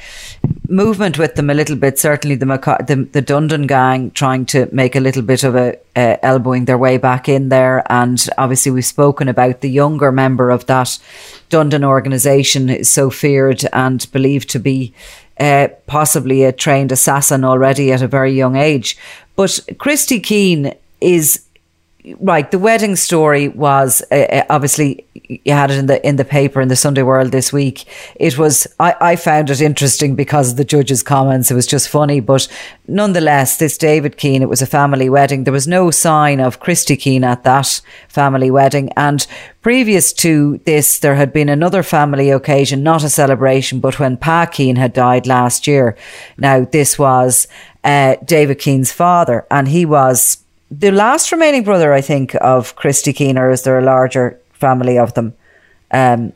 movement 0.69 1.19
with 1.19 1.35
them 1.35 1.51
a 1.51 1.55
little 1.55 1.77
bit. 1.77 1.99
Certainly, 1.99 2.37
the, 2.37 2.47
the, 2.87 3.09
the 3.11 3.23
Dundon 3.23 3.67
gang 3.67 4.11
trying 4.11 4.47
to 4.47 4.69
make 4.71 4.95
a 4.95 5.01
little 5.01 5.23
bit 5.23 5.45
of 5.45 5.57
a 5.57 5.77
uh, 5.97 6.17
elbowing 6.23 6.67
their 6.67 6.79
way 6.79 6.99
back 6.99 7.29
in 7.29 7.49
there, 7.49 7.85
and 7.91 8.25
obviously 8.39 8.71
we've 8.71 8.85
spoken 8.85 9.29
about 9.29 9.61
the 9.61 9.71
younger 9.71 10.13
member 10.13 10.51
of 10.51 10.67
that 10.67 10.99
Dundon 11.51 11.85
organisation 11.85 12.69
is 12.69 12.91
so 12.91 13.11
feared 13.11 13.65
and 13.73 14.11
believed 14.13 14.51
to 14.51 14.59
be 14.59 14.95
uh, 15.43 15.69
possibly 15.89 16.45
a 16.45 16.53
trained 16.53 16.93
assassin 16.93 17.45
already 17.45 17.91
at 17.93 18.01
a 18.01 18.07
very 18.07 18.33
young 18.33 18.55
age. 18.55 18.97
But 19.35 19.59
Christy 19.79 20.21
Keane 20.21 20.75
is, 21.01 21.45
right, 22.19 22.51
the 22.51 22.59
wedding 22.59 22.97
story 22.97 23.49
was 23.49 24.03
uh, 24.11 24.15
uh, 24.15 24.45
obviously 24.51 25.07
you 25.15 25.53
had 25.53 25.71
it 25.71 25.79
in 25.79 25.87
the 25.87 26.07
in 26.07 26.17
the 26.17 26.25
paper 26.25 26.61
in 26.61 26.69
the 26.69 26.77
Sunday 26.77 27.03
World 27.03 27.31
this 27.31 27.53
week. 27.53 27.85
It 28.17 28.37
was 28.37 28.67
I, 28.81 28.95
I 29.01 29.17
found 29.17 29.51
it 29.51 29.61
interesting 29.61 30.15
because 30.17 30.51
of 30.51 30.57
the 30.57 30.65
judge's 30.65 31.03
comments. 31.03 31.51
It 31.51 31.55
was 31.55 31.67
just 31.67 31.89
funny, 31.89 32.21
but 32.21 32.49
nonetheless, 32.89 33.57
this 33.57 33.79
David 33.79 34.17
Keane, 34.17 34.43
it 34.43 34.49
was 34.49 34.63
a 34.63 34.67
family 34.67 35.09
wedding. 35.09 35.45
There 35.45 35.53
was 35.53 35.69
no 35.69 35.91
sign 35.91 36.41
of 36.41 36.61
Christy 36.61 36.97
Keane 36.97 37.25
at 37.25 37.45
that 37.45 37.81
family 38.09 38.51
wedding, 38.51 38.91
and 38.97 39.27
previous 39.61 40.13
to 40.15 40.61
this, 40.65 40.99
there 40.99 41.15
had 41.15 41.33
been 41.33 41.49
another 41.49 41.83
family 41.83 42.31
occasion, 42.31 42.83
not 42.83 43.05
a 43.05 43.09
celebration, 43.09 43.79
but 43.79 44.01
when 44.01 44.17
Pa 44.17 44.47
Keane 44.47 44.77
had 44.77 44.93
died 44.93 45.27
last 45.27 45.67
year. 45.67 45.97
Now 46.37 46.65
this 46.65 46.99
was 46.99 47.47
uh, 47.85 48.17
David 48.25 48.59
Keane's 48.59 48.93
father, 48.93 49.47
and 49.51 49.69
he 49.69 49.85
was 49.85 50.42
the 50.79 50.91
last 50.91 51.31
remaining 51.33 51.65
brother, 51.65 51.93
I 51.93 52.01
think, 52.01 52.35
of 52.41 52.75
Christy 52.77 53.13
Keener, 53.13 53.51
is 53.51 53.63
there 53.63 53.79
a 53.79 53.85
larger 53.85 54.41
family 54.55 54.99
of 54.99 55.13
them? 55.15 55.35
Um, 55.91 56.33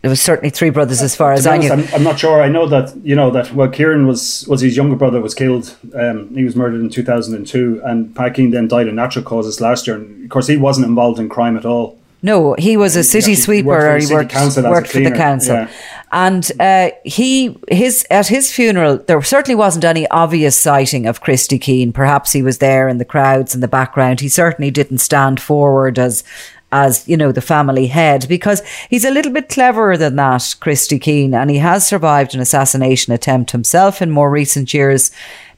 there 0.00 0.10
was 0.10 0.20
certainly 0.20 0.50
three 0.50 0.70
brothers 0.70 1.00
as 1.00 1.14
far 1.14 1.32
as 1.32 1.46
I 1.46 1.58
knew. 1.58 1.70
I'm, 1.70 1.86
I'm, 1.94 2.02
not 2.02 2.18
sure. 2.18 2.42
I 2.42 2.48
know 2.48 2.66
that 2.66 2.96
you 3.04 3.14
know 3.14 3.30
that 3.30 3.52
well, 3.52 3.68
Kieran 3.68 4.06
was 4.08 4.44
was 4.48 4.60
his 4.60 4.76
younger 4.76 4.96
brother 4.96 5.20
was 5.20 5.32
killed. 5.32 5.76
Um, 5.94 6.34
he 6.34 6.42
was 6.42 6.56
murdered 6.56 6.80
in 6.80 6.90
2002, 6.90 7.82
and 7.84 8.14
Pa 8.16 8.30
Keane 8.30 8.50
then 8.50 8.66
died 8.66 8.88
of 8.88 8.94
natural 8.94 9.24
causes 9.24 9.60
last 9.60 9.86
year. 9.86 9.96
And 9.96 10.24
of 10.24 10.30
course, 10.30 10.48
he 10.48 10.56
wasn't 10.56 10.86
involved 10.86 11.20
in 11.20 11.28
crime 11.28 11.56
at 11.56 11.64
all. 11.64 11.98
No, 12.20 12.54
he 12.54 12.76
was 12.76 12.96
a 12.96 13.04
city 13.04 13.34
sweeper, 13.34 13.94
or 13.94 13.98
he 13.98 14.12
worked, 14.12 14.34
worked 14.34 14.88
for 14.88 15.00
the 15.00 15.12
council. 15.12 15.54
Yeah. 15.54 15.70
And 16.12 16.52
uh, 16.60 16.90
he 17.04 17.56
his 17.70 18.06
at 18.10 18.28
his 18.28 18.52
funeral, 18.52 18.98
there 18.98 19.22
certainly 19.22 19.54
wasn't 19.54 19.84
any 19.84 20.06
obvious 20.08 20.56
sighting 20.56 21.06
of 21.06 21.22
Christy 21.22 21.58
Keane. 21.58 21.92
Perhaps 21.92 22.32
he 22.32 22.42
was 22.42 22.58
there 22.58 22.86
in 22.86 22.98
the 22.98 23.04
crowds 23.06 23.54
in 23.54 23.62
the 23.62 23.68
background. 23.68 24.20
He 24.20 24.28
certainly 24.28 24.70
didn't 24.70 24.98
stand 24.98 25.40
forward 25.40 25.98
as 25.98 26.22
as 26.70 27.06
you 27.08 27.16
know 27.16 27.32
the 27.32 27.40
family 27.40 27.86
head 27.86 28.26
because 28.28 28.62
he's 28.90 29.06
a 29.06 29.10
little 29.10 29.32
bit 29.32 29.48
cleverer 29.48 29.96
than 29.96 30.16
that, 30.16 30.54
Christy 30.60 30.98
Keane, 30.98 31.34
and 31.34 31.50
he 31.50 31.58
has 31.58 31.86
survived 31.86 32.34
an 32.34 32.40
assassination 32.40 33.12
attempt 33.12 33.52
himself 33.52 34.02
in 34.02 34.10
more 34.10 34.30
recent 34.30 34.74
years. 34.74 35.12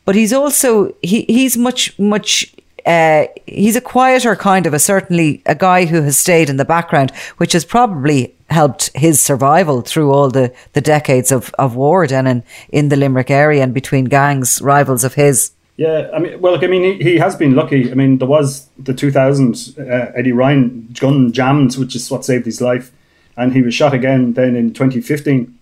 But 0.05 0.15
he's 0.15 0.33
also 0.33 0.95
he 1.03 1.23
he's 1.23 1.57
much 1.57 1.99
much 1.99 2.55
uh, 2.87 3.27
he's 3.47 3.77
a 3.77 3.81
quieter 3.81 4.37
kind 4.37 4.67
of 4.67 4.75
a 4.75 4.79
certainly 4.79 5.43
a 5.47 5.55
guy 5.55 5.87
who 5.87 6.03
has 6.03 6.19
stayed 6.19 6.51
in 6.51 6.57
the 6.57 6.65
background, 6.65 7.11
which 7.39 7.53
has 7.53 7.65
probably 7.65 8.35
helped 8.51 8.91
his 8.95 9.21
survival 9.21 9.81
through 9.81 10.13
all 10.13 10.31
the, 10.31 10.53
the 10.75 10.81
decades 10.81 11.33
of, 11.33 11.53
of 11.59 11.77
war 11.77 12.07
then 12.07 12.27
in, 12.27 12.43
in 12.69 12.89
the 12.91 12.97
Limerick 12.97 13.31
area 13.31 13.63
and 13.63 13.73
between 13.73 14.05
gangs, 14.05 14.61
rivals 14.61 15.03
of 15.03 15.15
his. 15.15 15.53
Yeah, 15.77 16.09
I 16.15 16.19
mean, 16.21 16.41
well, 16.41 16.53
look, 16.53 16.63
I 16.63 16.69
mean, 16.69 16.99
he, 16.99 17.13
he 17.13 17.19
has 17.19 17.35
been 17.35 17.55
lucky. 17.55 17.91
I 17.91 17.95
mean, 17.95 18.19
there 18.19 18.29
was 18.29 18.69
the 18.79 18.95
2000 18.95 19.75
uh, 19.79 20.13
Eddie 20.15 20.33
Ryan 20.33 20.95
gun 21.01 21.33
jammed, 21.33 21.77
which 21.77 21.97
is 21.97 22.09
what 22.11 22.25
saved 22.25 22.45
his 22.45 22.61
life, 22.61 22.93
and 23.37 23.53
he 23.53 23.63
was 23.63 23.75
shot 23.75 23.93
again 23.93 24.35
then 24.35 24.55
in 24.55 24.73
2015. 24.73 25.59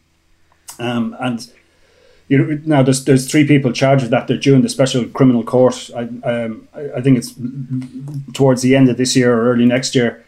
Um, 0.78 1.16
and 1.20 1.50
you 2.32 2.62
now 2.64 2.82
there's 2.82 3.04
there's 3.04 3.30
three 3.30 3.46
people 3.46 3.72
charged 3.72 4.02
with 4.02 4.10
that. 4.10 4.26
They're 4.26 4.38
due 4.38 4.54
in 4.54 4.62
the 4.62 4.68
special 4.68 5.04
criminal 5.04 5.44
court. 5.44 5.90
I 5.94 6.02
um, 6.30 6.66
I, 6.74 6.92
I 6.96 7.00
think 7.02 7.18
it's 7.18 7.34
towards 8.32 8.62
the 8.62 8.74
end 8.74 8.88
of 8.88 8.96
this 8.96 9.14
year 9.14 9.34
or 9.34 9.52
early 9.52 9.66
next 9.66 9.94
year. 9.94 10.24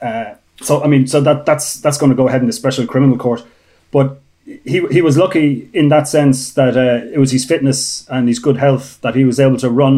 Uh, 0.00 0.34
so 0.60 0.82
I 0.84 0.86
mean, 0.86 1.06
so 1.06 1.20
that 1.20 1.44
that's 1.44 1.80
that's 1.80 1.98
going 1.98 2.10
to 2.10 2.16
go 2.16 2.28
ahead 2.28 2.40
in 2.40 2.46
the 2.46 2.52
special 2.52 2.86
criminal 2.86 3.18
court. 3.18 3.44
But 3.90 4.20
he 4.44 4.86
he 4.90 5.02
was 5.02 5.16
lucky 5.16 5.68
in 5.72 5.88
that 5.88 6.06
sense 6.06 6.54
that 6.54 6.76
uh, 6.76 7.06
it 7.12 7.18
was 7.18 7.32
his 7.32 7.44
fitness 7.44 8.06
and 8.08 8.28
his 8.28 8.38
good 8.38 8.56
health 8.56 9.00
that 9.00 9.16
he 9.16 9.24
was 9.24 9.40
able 9.40 9.58
to 9.58 9.70
run. 9.70 9.94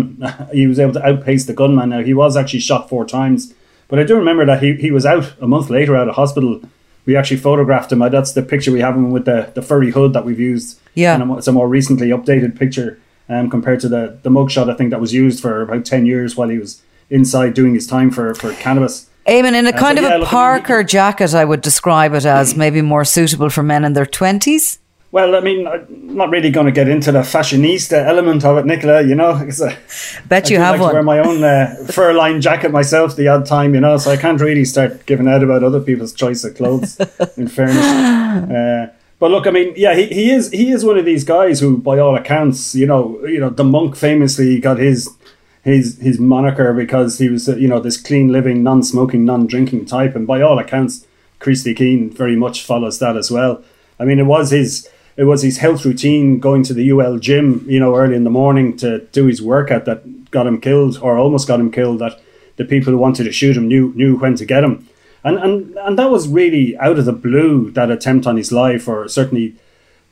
he 0.52 0.66
was 0.66 0.78
able 0.78 0.94
to 0.94 1.06
outpace 1.06 1.44
the 1.44 1.54
gunman. 1.54 1.90
Now 1.90 2.02
he 2.02 2.14
was 2.14 2.36
actually 2.36 2.60
shot 2.60 2.88
four 2.88 3.04
times, 3.04 3.52
but 3.88 3.98
I 3.98 4.04
do 4.04 4.16
remember 4.16 4.46
that 4.46 4.62
he, 4.62 4.74
he 4.76 4.90
was 4.90 5.04
out 5.04 5.34
a 5.40 5.46
month 5.46 5.68
later 5.68 5.94
out 5.94 6.08
of 6.08 6.14
hospital 6.14 6.62
we 7.06 7.16
actually 7.16 7.36
photographed 7.38 7.92
him. 7.92 7.98
That's 7.98 8.32
the 8.32 8.42
picture 8.42 8.72
we 8.72 8.80
have 8.80 8.94
him 8.94 9.10
with 9.10 9.24
the, 9.24 9.50
the 9.54 9.62
furry 9.62 9.90
hood 9.90 10.12
that 10.12 10.24
we've 10.24 10.40
used. 10.40 10.78
Yeah. 10.94 11.20
And 11.20 11.30
it's 11.38 11.48
a 11.48 11.52
more 11.52 11.68
recently 11.68 12.08
updated 12.08 12.58
picture 12.58 12.98
um, 13.28 13.50
compared 13.50 13.80
to 13.80 13.88
the, 13.88 14.18
the 14.22 14.30
mugshot, 14.30 14.70
I 14.70 14.74
think, 14.74 14.90
that 14.90 15.00
was 15.00 15.12
used 15.12 15.40
for 15.40 15.62
about 15.62 15.84
10 15.84 16.06
years 16.06 16.36
while 16.36 16.48
he 16.48 16.58
was 16.58 16.82
inside 17.10 17.54
doing 17.54 17.74
his 17.74 17.86
time 17.86 18.10
for, 18.10 18.34
for 18.34 18.52
cannabis. 18.54 19.08
Eamon, 19.26 19.54
in 19.54 19.66
a 19.66 19.70
uh, 19.70 19.78
kind 19.78 19.98
of 19.98 20.04
yeah, 20.04 20.16
a 20.16 20.24
Parker 20.26 20.82
jacket, 20.82 21.34
I 21.34 21.44
would 21.44 21.62
describe 21.62 22.12
it 22.14 22.26
as 22.26 22.56
maybe 22.56 22.82
more 22.82 23.04
suitable 23.04 23.48
for 23.48 23.62
men 23.62 23.84
in 23.84 23.94
their 23.94 24.06
20s. 24.06 24.78
Well, 25.14 25.36
I 25.36 25.40
mean, 25.40 25.64
I'm 25.68 25.86
not 26.16 26.30
really 26.30 26.50
going 26.50 26.66
to 26.66 26.72
get 26.72 26.88
into 26.88 27.12
the 27.12 27.20
fashionista 27.20 28.04
element 28.04 28.44
of 28.44 28.58
it, 28.58 28.66
Nicola. 28.66 29.00
You 29.00 29.14
know, 29.14 29.30
I 29.60 29.78
bet 30.26 30.50
you 30.50 30.56
I 30.56 30.62
have 30.62 30.72
like 30.72 30.80
one. 30.80 30.90
To 30.90 30.94
wear 30.94 31.02
my 31.04 31.20
own 31.20 31.44
uh, 31.44 31.86
fur 31.92 32.12
lined 32.14 32.42
jacket 32.42 32.72
myself 32.72 33.14
the 33.14 33.28
odd 33.28 33.46
time, 33.46 33.74
you 33.74 33.80
know, 33.80 33.96
so 33.96 34.10
I 34.10 34.16
can't 34.16 34.40
really 34.40 34.64
start 34.64 35.06
giving 35.06 35.28
out 35.28 35.44
about 35.44 35.62
other 35.62 35.80
people's 35.80 36.12
choice 36.12 36.42
of 36.42 36.56
clothes. 36.56 36.98
in 37.36 37.46
fairness, 37.46 37.76
uh, 37.76 38.92
but 39.20 39.30
look, 39.30 39.46
I 39.46 39.52
mean, 39.52 39.72
yeah, 39.76 39.94
he, 39.94 40.06
he 40.06 40.32
is 40.32 40.50
he 40.50 40.72
is 40.72 40.84
one 40.84 40.98
of 40.98 41.04
these 41.04 41.22
guys 41.22 41.60
who, 41.60 41.78
by 41.78 42.00
all 42.00 42.16
accounts, 42.16 42.74
you 42.74 42.84
know, 42.88 43.24
you 43.24 43.38
know, 43.38 43.50
the 43.50 43.62
monk 43.62 43.94
famously 43.94 44.58
got 44.58 44.78
his 44.78 45.16
his 45.62 45.96
his 45.98 46.18
moniker 46.18 46.72
because 46.72 47.18
he 47.18 47.28
was, 47.28 47.46
you 47.46 47.68
know, 47.68 47.78
this 47.78 48.02
clean 48.02 48.32
living, 48.32 48.64
non 48.64 48.82
smoking, 48.82 49.24
non 49.24 49.46
drinking 49.46 49.86
type, 49.86 50.16
and 50.16 50.26
by 50.26 50.40
all 50.40 50.58
accounts, 50.58 51.06
Christy 51.38 51.72
Keane 51.72 52.10
very 52.10 52.34
much 52.34 52.64
follows 52.64 52.98
that 52.98 53.16
as 53.16 53.30
well. 53.30 53.62
I 54.00 54.04
mean, 54.04 54.18
it 54.18 54.24
was 54.24 54.50
his 54.50 54.90
it 55.16 55.24
was 55.24 55.42
his 55.42 55.58
health 55.58 55.84
routine 55.84 56.40
going 56.40 56.62
to 56.64 56.74
the 56.74 56.90
UL 56.90 57.18
gym, 57.18 57.64
you 57.68 57.78
know, 57.78 57.94
early 57.94 58.16
in 58.16 58.24
the 58.24 58.30
morning 58.30 58.76
to 58.78 59.00
do 59.12 59.26
his 59.26 59.40
workout 59.40 59.84
that 59.84 60.30
got 60.30 60.46
him 60.46 60.60
killed 60.60 60.98
or 61.00 61.16
almost 61.16 61.46
got 61.46 61.60
him 61.60 61.70
killed. 61.70 62.00
That 62.00 62.20
the 62.56 62.64
people 62.64 62.92
who 62.92 62.98
wanted 62.98 63.24
to 63.24 63.32
shoot 63.32 63.56
him 63.56 63.68
knew 63.68 63.92
knew 63.94 64.16
when 64.16 64.34
to 64.36 64.44
get 64.44 64.64
him, 64.64 64.88
and 65.22 65.38
and 65.38 65.76
and 65.78 65.98
that 65.98 66.10
was 66.10 66.28
really 66.28 66.76
out 66.78 66.98
of 66.98 67.04
the 67.04 67.12
blue 67.12 67.70
that 67.72 67.90
attempt 67.90 68.26
on 68.26 68.36
his 68.36 68.50
life, 68.50 68.88
or 68.88 69.08
certainly 69.08 69.54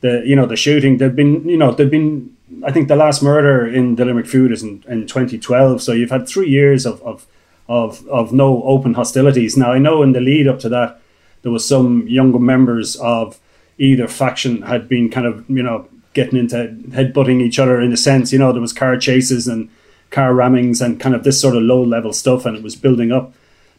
the 0.01 0.23
you 0.25 0.35
know 0.35 0.45
the 0.45 0.55
shooting. 0.55 0.97
There'd 0.97 1.15
been 1.15 1.47
you 1.47 1.57
know 1.57 1.71
there'd 1.71 1.91
been 1.91 2.35
I 2.63 2.71
think 2.71 2.87
the 2.87 2.95
last 2.95 3.21
murder 3.21 3.67
in 3.67 3.95
the 3.95 4.05
Limerick 4.05 4.27
Food 4.27 4.51
is 4.51 4.63
in, 4.63 4.83
in 4.87 5.07
2012. 5.07 5.81
So 5.81 5.91
you've 5.91 6.11
had 6.11 6.27
three 6.27 6.49
years 6.49 6.85
of, 6.85 7.01
of 7.01 7.25
of 7.67 8.07
of 8.07 8.31
no 8.31 8.63
open 8.63 8.93
hostilities. 8.93 9.57
Now 9.57 9.71
I 9.73 9.79
know 9.79 10.01
in 10.03 10.13
the 10.13 10.21
lead 10.21 10.47
up 10.47 10.59
to 10.59 10.69
that 10.69 11.01
there 11.41 11.51
was 11.51 11.67
some 11.67 12.07
younger 12.07 12.39
members 12.39 12.95
of 12.97 13.39
either 13.83 14.07
faction 14.07 14.61
had 14.61 14.87
been 14.87 15.09
kind 15.09 15.27
of 15.27 15.47
you 15.49 15.61
know 15.61 15.87
getting 16.13 16.39
into 16.39 16.75
headbutting 16.89 17.41
each 17.41 17.59
other 17.59 17.81
in 17.81 17.91
a 17.91 17.97
sense. 17.97 18.31
You 18.31 18.39
know, 18.39 18.51
there 18.51 18.61
was 18.61 18.73
car 18.73 18.97
chases 18.97 19.47
and 19.47 19.69
car 20.09 20.33
rammings 20.33 20.83
and 20.83 20.99
kind 20.99 21.15
of 21.15 21.23
this 21.23 21.41
sort 21.41 21.55
of 21.55 21.63
low 21.63 21.83
level 21.83 22.13
stuff, 22.13 22.45
and 22.45 22.55
it 22.55 22.63
was 22.63 22.75
building 22.75 23.11
up. 23.11 23.33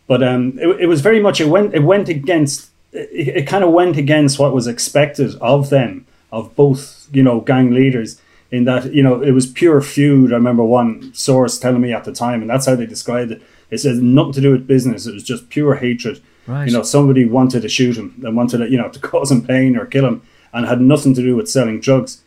But 0.06 0.22
um, 0.22 0.58
it, 0.58 0.82
it 0.82 0.86
was 0.86 1.00
very 1.00 1.20
much 1.20 1.40
it 1.40 1.48
went 1.48 1.74
it 1.74 1.82
went 1.82 2.08
against 2.08 2.70
it, 2.92 3.36
it 3.38 3.46
kind 3.46 3.64
of 3.64 3.70
went 3.70 3.96
against 3.96 4.38
what 4.38 4.52
was 4.52 4.66
expected 4.66 5.34
of 5.40 5.70
them 5.70 6.06
of 6.30 6.54
both 6.54 7.08
you 7.12 7.22
know 7.22 7.40
gang 7.40 7.70
leaders 7.70 8.20
in 8.50 8.64
that 8.64 8.92
you 8.92 9.02
know 9.02 9.22
it 9.22 9.32
was 9.32 9.46
pure 9.46 9.80
feud. 9.80 10.32
I 10.32 10.36
remember 10.36 10.64
one 10.64 11.14
source 11.14 11.58
telling 11.58 11.80
me 11.80 11.92
at 11.92 12.04
the 12.04 12.12
time, 12.12 12.42
and 12.42 12.50
that's 12.50 12.66
how 12.66 12.74
they 12.76 12.86
described 12.86 13.32
it. 13.32 13.42
It 13.70 13.78
said 13.78 13.96
nothing 13.96 14.34
to 14.34 14.40
do 14.42 14.52
with 14.52 14.66
business. 14.66 15.06
It 15.06 15.14
was 15.14 15.24
just 15.24 15.48
pure 15.48 15.76
hatred 15.76 16.20
Right. 16.46 16.66
You 16.68 16.72
know, 16.72 16.82
somebody 16.82 17.24
wanted 17.24 17.62
to 17.62 17.68
shoot 17.68 17.96
him 17.96 18.20
and 18.24 18.36
wanted 18.36 18.58
to, 18.58 18.70
you 18.70 18.76
know, 18.76 18.88
to 18.88 18.98
cause 19.10 19.30
him 19.30 19.46
pain 19.46 19.76
or 19.76 19.86
kill 19.86 20.06
him, 20.06 20.22
and 20.52 20.66
had 20.66 20.80
nothing 20.80 21.14
to 21.14 21.22
do 21.22 21.36
with 21.36 21.50
selling 21.50 21.80
drugs. 21.80 22.22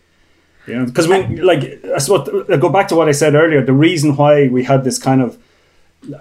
You 0.65 0.75
know, 0.75 0.85
because 0.85 1.07
when, 1.07 1.37
like, 1.37 1.83
I 1.85 1.97
suppose, 1.99 2.45
I 2.49 2.57
go 2.57 2.69
back 2.69 2.89
to 2.89 2.95
what 2.95 3.07
I 3.07 3.13
said 3.13 3.35
earlier. 3.35 3.63
The 3.63 3.73
reason 3.73 4.15
why 4.15 4.47
we 4.47 4.65
had 4.65 4.83
this 4.83 4.99
kind 4.99 5.21
of 5.21 5.37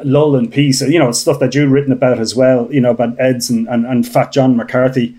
lull 0.04 0.36
and 0.36 0.52
peace, 0.52 0.80
you 0.82 0.98
know, 0.98 1.12
stuff 1.12 1.38
that 1.40 1.54
you've 1.54 1.70
written 1.70 1.92
about 1.92 2.18
as 2.18 2.34
well, 2.34 2.72
you 2.72 2.80
know, 2.80 2.90
about 2.90 3.18
Eds 3.20 3.50
and, 3.50 3.66
and, 3.68 3.84
and 3.86 4.06
Fat 4.06 4.32
John 4.32 4.56
McCarthy. 4.56 5.16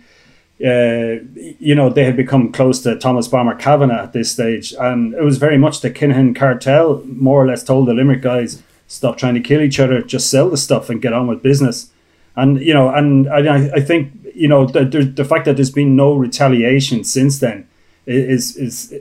Uh, 0.60 1.22
you 1.60 1.76
know, 1.76 1.90
they 1.90 2.04
had 2.04 2.18
become 2.18 2.52
close 2.52 2.82
to 2.82 2.98
Thomas 2.98 3.28
Bomber 3.28 3.54
Kavanagh 3.56 4.04
at 4.04 4.14
this 4.14 4.32
stage, 4.32 4.74
and 4.80 5.14
it 5.14 5.24
was 5.24 5.38
very 5.38 5.58
much 5.58 5.82
the 5.82 5.92
Kinahan 5.92 6.36
cartel, 6.36 7.04
more 7.06 7.44
or 7.44 7.48
less, 7.48 7.64
told 7.64 7.88
the 7.88 7.94
Limerick 7.94 8.24
guys, 8.24 8.64
"Stop 8.88 9.18
trying 9.18 9.36
to 9.36 9.40
kill 9.40 9.62
each 9.62 9.80
other, 9.80 10.02
just 10.02 10.32
sell 10.32 10.50
the 10.50 10.58
stuff 10.58 10.90
and 10.90 11.00
get 11.00 11.14
on 11.14 11.28
with 11.28 11.44
business." 11.44 11.92
And 12.38 12.62
you 12.62 12.74
know, 12.74 12.90
and 12.90 13.28
I, 13.28 13.70
I 13.74 13.82
think 13.82 14.14
you 14.34 14.48
know 14.48 14.68
the, 14.68 14.86
the 14.86 15.26
fact 15.26 15.46
that 15.46 15.56
there's 15.56 15.72
been 15.72 15.96
no 15.96 16.14
retaliation 16.14 17.04
since 17.04 17.40
then 17.40 17.68
is 18.06 18.56
is 18.56 18.94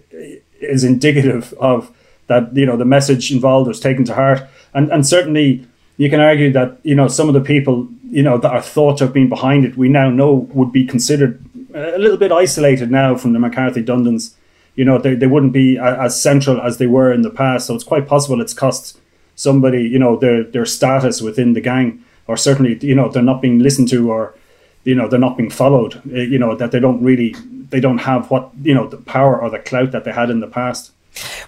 is 0.60 0.82
indicative 0.82 1.52
of 1.60 1.94
that 2.26 2.56
you 2.56 2.66
know 2.66 2.76
the 2.76 2.86
message 2.86 3.30
involved 3.30 3.68
was 3.68 3.78
taken 3.78 4.04
to 4.06 4.14
heart, 4.14 4.40
and 4.72 4.90
and 4.90 5.06
certainly 5.06 5.66
you 5.98 6.08
can 6.08 6.18
argue 6.18 6.50
that 6.52 6.78
you 6.82 6.94
know 6.94 7.08
some 7.08 7.28
of 7.28 7.34
the 7.34 7.42
people 7.42 7.86
you 8.10 8.22
know 8.22 8.38
that 8.38 8.52
are 8.52 8.62
thought 8.62 8.98
to 8.98 9.04
have 9.04 9.12
been 9.12 9.28
behind 9.28 9.64
it 9.64 9.76
we 9.76 9.88
now 9.88 10.08
know 10.08 10.48
would 10.54 10.72
be 10.72 10.86
considered 10.86 11.44
a 11.74 11.98
little 11.98 12.16
bit 12.16 12.32
isolated 12.32 12.90
now 12.90 13.16
from 13.16 13.34
the 13.34 13.38
McCarthy 13.38 13.82
Dundons. 13.82 14.34
You 14.76 14.86
know 14.86 14.98
they, 14.98 15.14
they 15.14 15.26
wouldn't 15.26 15.52
be 15.52 15.78
as 15.78 16.20
central 16.20 16.60
as 16.60 16.78
they 16.78 16.86
were 16.86 17.12
in 17.12 17.20
the 17.20 17.30
past, 17.30 17.66
so 17.66 17.74
it's 17.74 17.84
quite 17.84 18.08
possible 18.08 18.40
it's 18.40 18.54
cost 18.54 18.98
somebody 19.34 19.82
you 19.82 19.98
know 19.98 20.16
their 20.16 20.42
their 20.42 20.64
status 20.64 21.20
within 21.20 21.52
the 21.52 21.60
gang 21.60 22.02
or 22.26 22.36
certainly 22.36 22.78
you 22.80 22.94
know 22.94 23.08
they're 23.08 23.22
not 23.22 23.42
being 23.42 23.58
listened 23.58 23.88
to 23.88 24.10
or 24.10 24.34
you 24.84 24.94
know 24.94 25.08
they're 25.08 25.18
not 25.18 25.36
being 25.36 25.50
followed 25.50 25.96
eh, 26.12 26.22
you 26.22 26.38
know 26.38 26.54
that 26.54 26.70
they 26.70 26.80
don't 26.80 27.02
really 27.02 27.34
they 27.70 27.80
don't 27.80 27.98
have 27.98 28.30
what 28.30 28.50
you 28.62 28.74
know 28.74 28.86
the 28.88 28.96
power 28.96 29.40
or 29.40 29.50
the 29.50 29.58
clout 29.58 29.92
that 29.92 30.04
they 30.04 30.12
had 30.12 30.30
in 30.30 30.40
the 30.40 30.46
past 30.46 30.92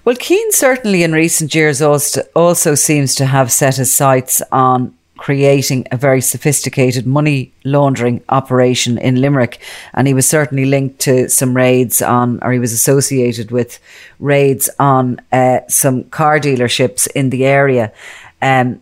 Well, 0.04 0.16
Keane 0.16 0.52
certainly 0.52 1.02
in 1.02 1.12
recent 1.12 1.54
years 1.54 1.82
also, 1.82 2.22
also 2.34 2.74
seems 2.74 3.14
to 3.16 3.26
have 3.26 3.52
set 3.52 3.76
his 3.76 3.92
sights 3.92 4.40
on 4.50 4.94
creating 5.18 5.86
a 5.90 5.96
very 5.96 6.20
sophisticated 6.20 7.06
money 7.06 7.52
laundering 7.64 8.22
operation 8.30 8.96
in 8.98 9.20
Limerick. 9.20 9.60
And 9.92 10.06
he 10.06 10.14
was 10.14 10.26
certainly 10.26 10.64
linked 10.64 11.00
to 11.00 11.28
some 11.28 11.54
raids 11.54 12.00
on, 12.00 12.38
or 12.42 12.52
he 12.52 12.58
was 12.58 12.72
associated 12.72 13.50
with 13.50 13.78
raids 14.20 14.70
on 14.78 15.20
uh, 15.32 15.60
some 15.68 16.04
car 16.04 16.38
dealerships 16.38 17.06
in 17.14 17.30
the 17.30 17.44
area. 17.44 17.92
Um, 18.40 18.80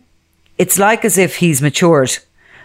it's 0.57 0.77
like 0.77 1.05
as 1.05 1.17
if 1.17 1.37
he's 1.37 1.61
matured, 1.61 2.17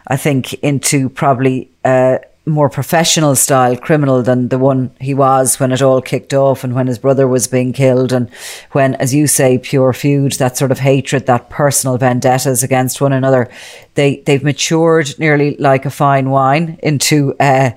I 0.06 0.16
think, 0.16 0.54
into 0.54 1.08
probably. 1.08 1.70
a 1.84 2.20
more 2.44 2.68
professional 2.68 3.36
style 3.36 3.76
criminal 3.76 4.22
than 4.22 4.48
the 4.48 4.58
one 4.58 4.90
he 5.00 5.14
was 5.14 5.60
when 5.60 5.70
it 5.70 5.80
all 5.80 6.02
kicked 6.02 6.34
off 6.34 6.64
and 6.64 6.74
when 6.74 6.88
his 6.88 6.98
brother 6.98 7.28
was 7.28 7.46
being 7.46 7.72
killed 7.72 8.12
and 8.12 8.28
when, 8.72 8.96
as 8.96 9.14
you 9.14 9.26
say, 9.28 9.58
pure 9.58 9.92
feud, 9.92 10.32
that 10.32 10.56
sort 10.56 10.72
of 10.72 10.80
hatred, 10.80 11.26
that 11.26 11.50
personal 11.50 11.98
vendettas 11.98 12.62
against 12.64 13.00
one 13.00 13.12
another, 13.12 13.48
they 13.94 14.16
they've 14.26 14.42
matured 14.42 15.16
nearly 15.18 15.56
like 15.58 15.86
a 15.86 15.90
fine 15.90 16.30
wine 16.30 16.78
into 16.82 17.34
uh, 17.38 17.70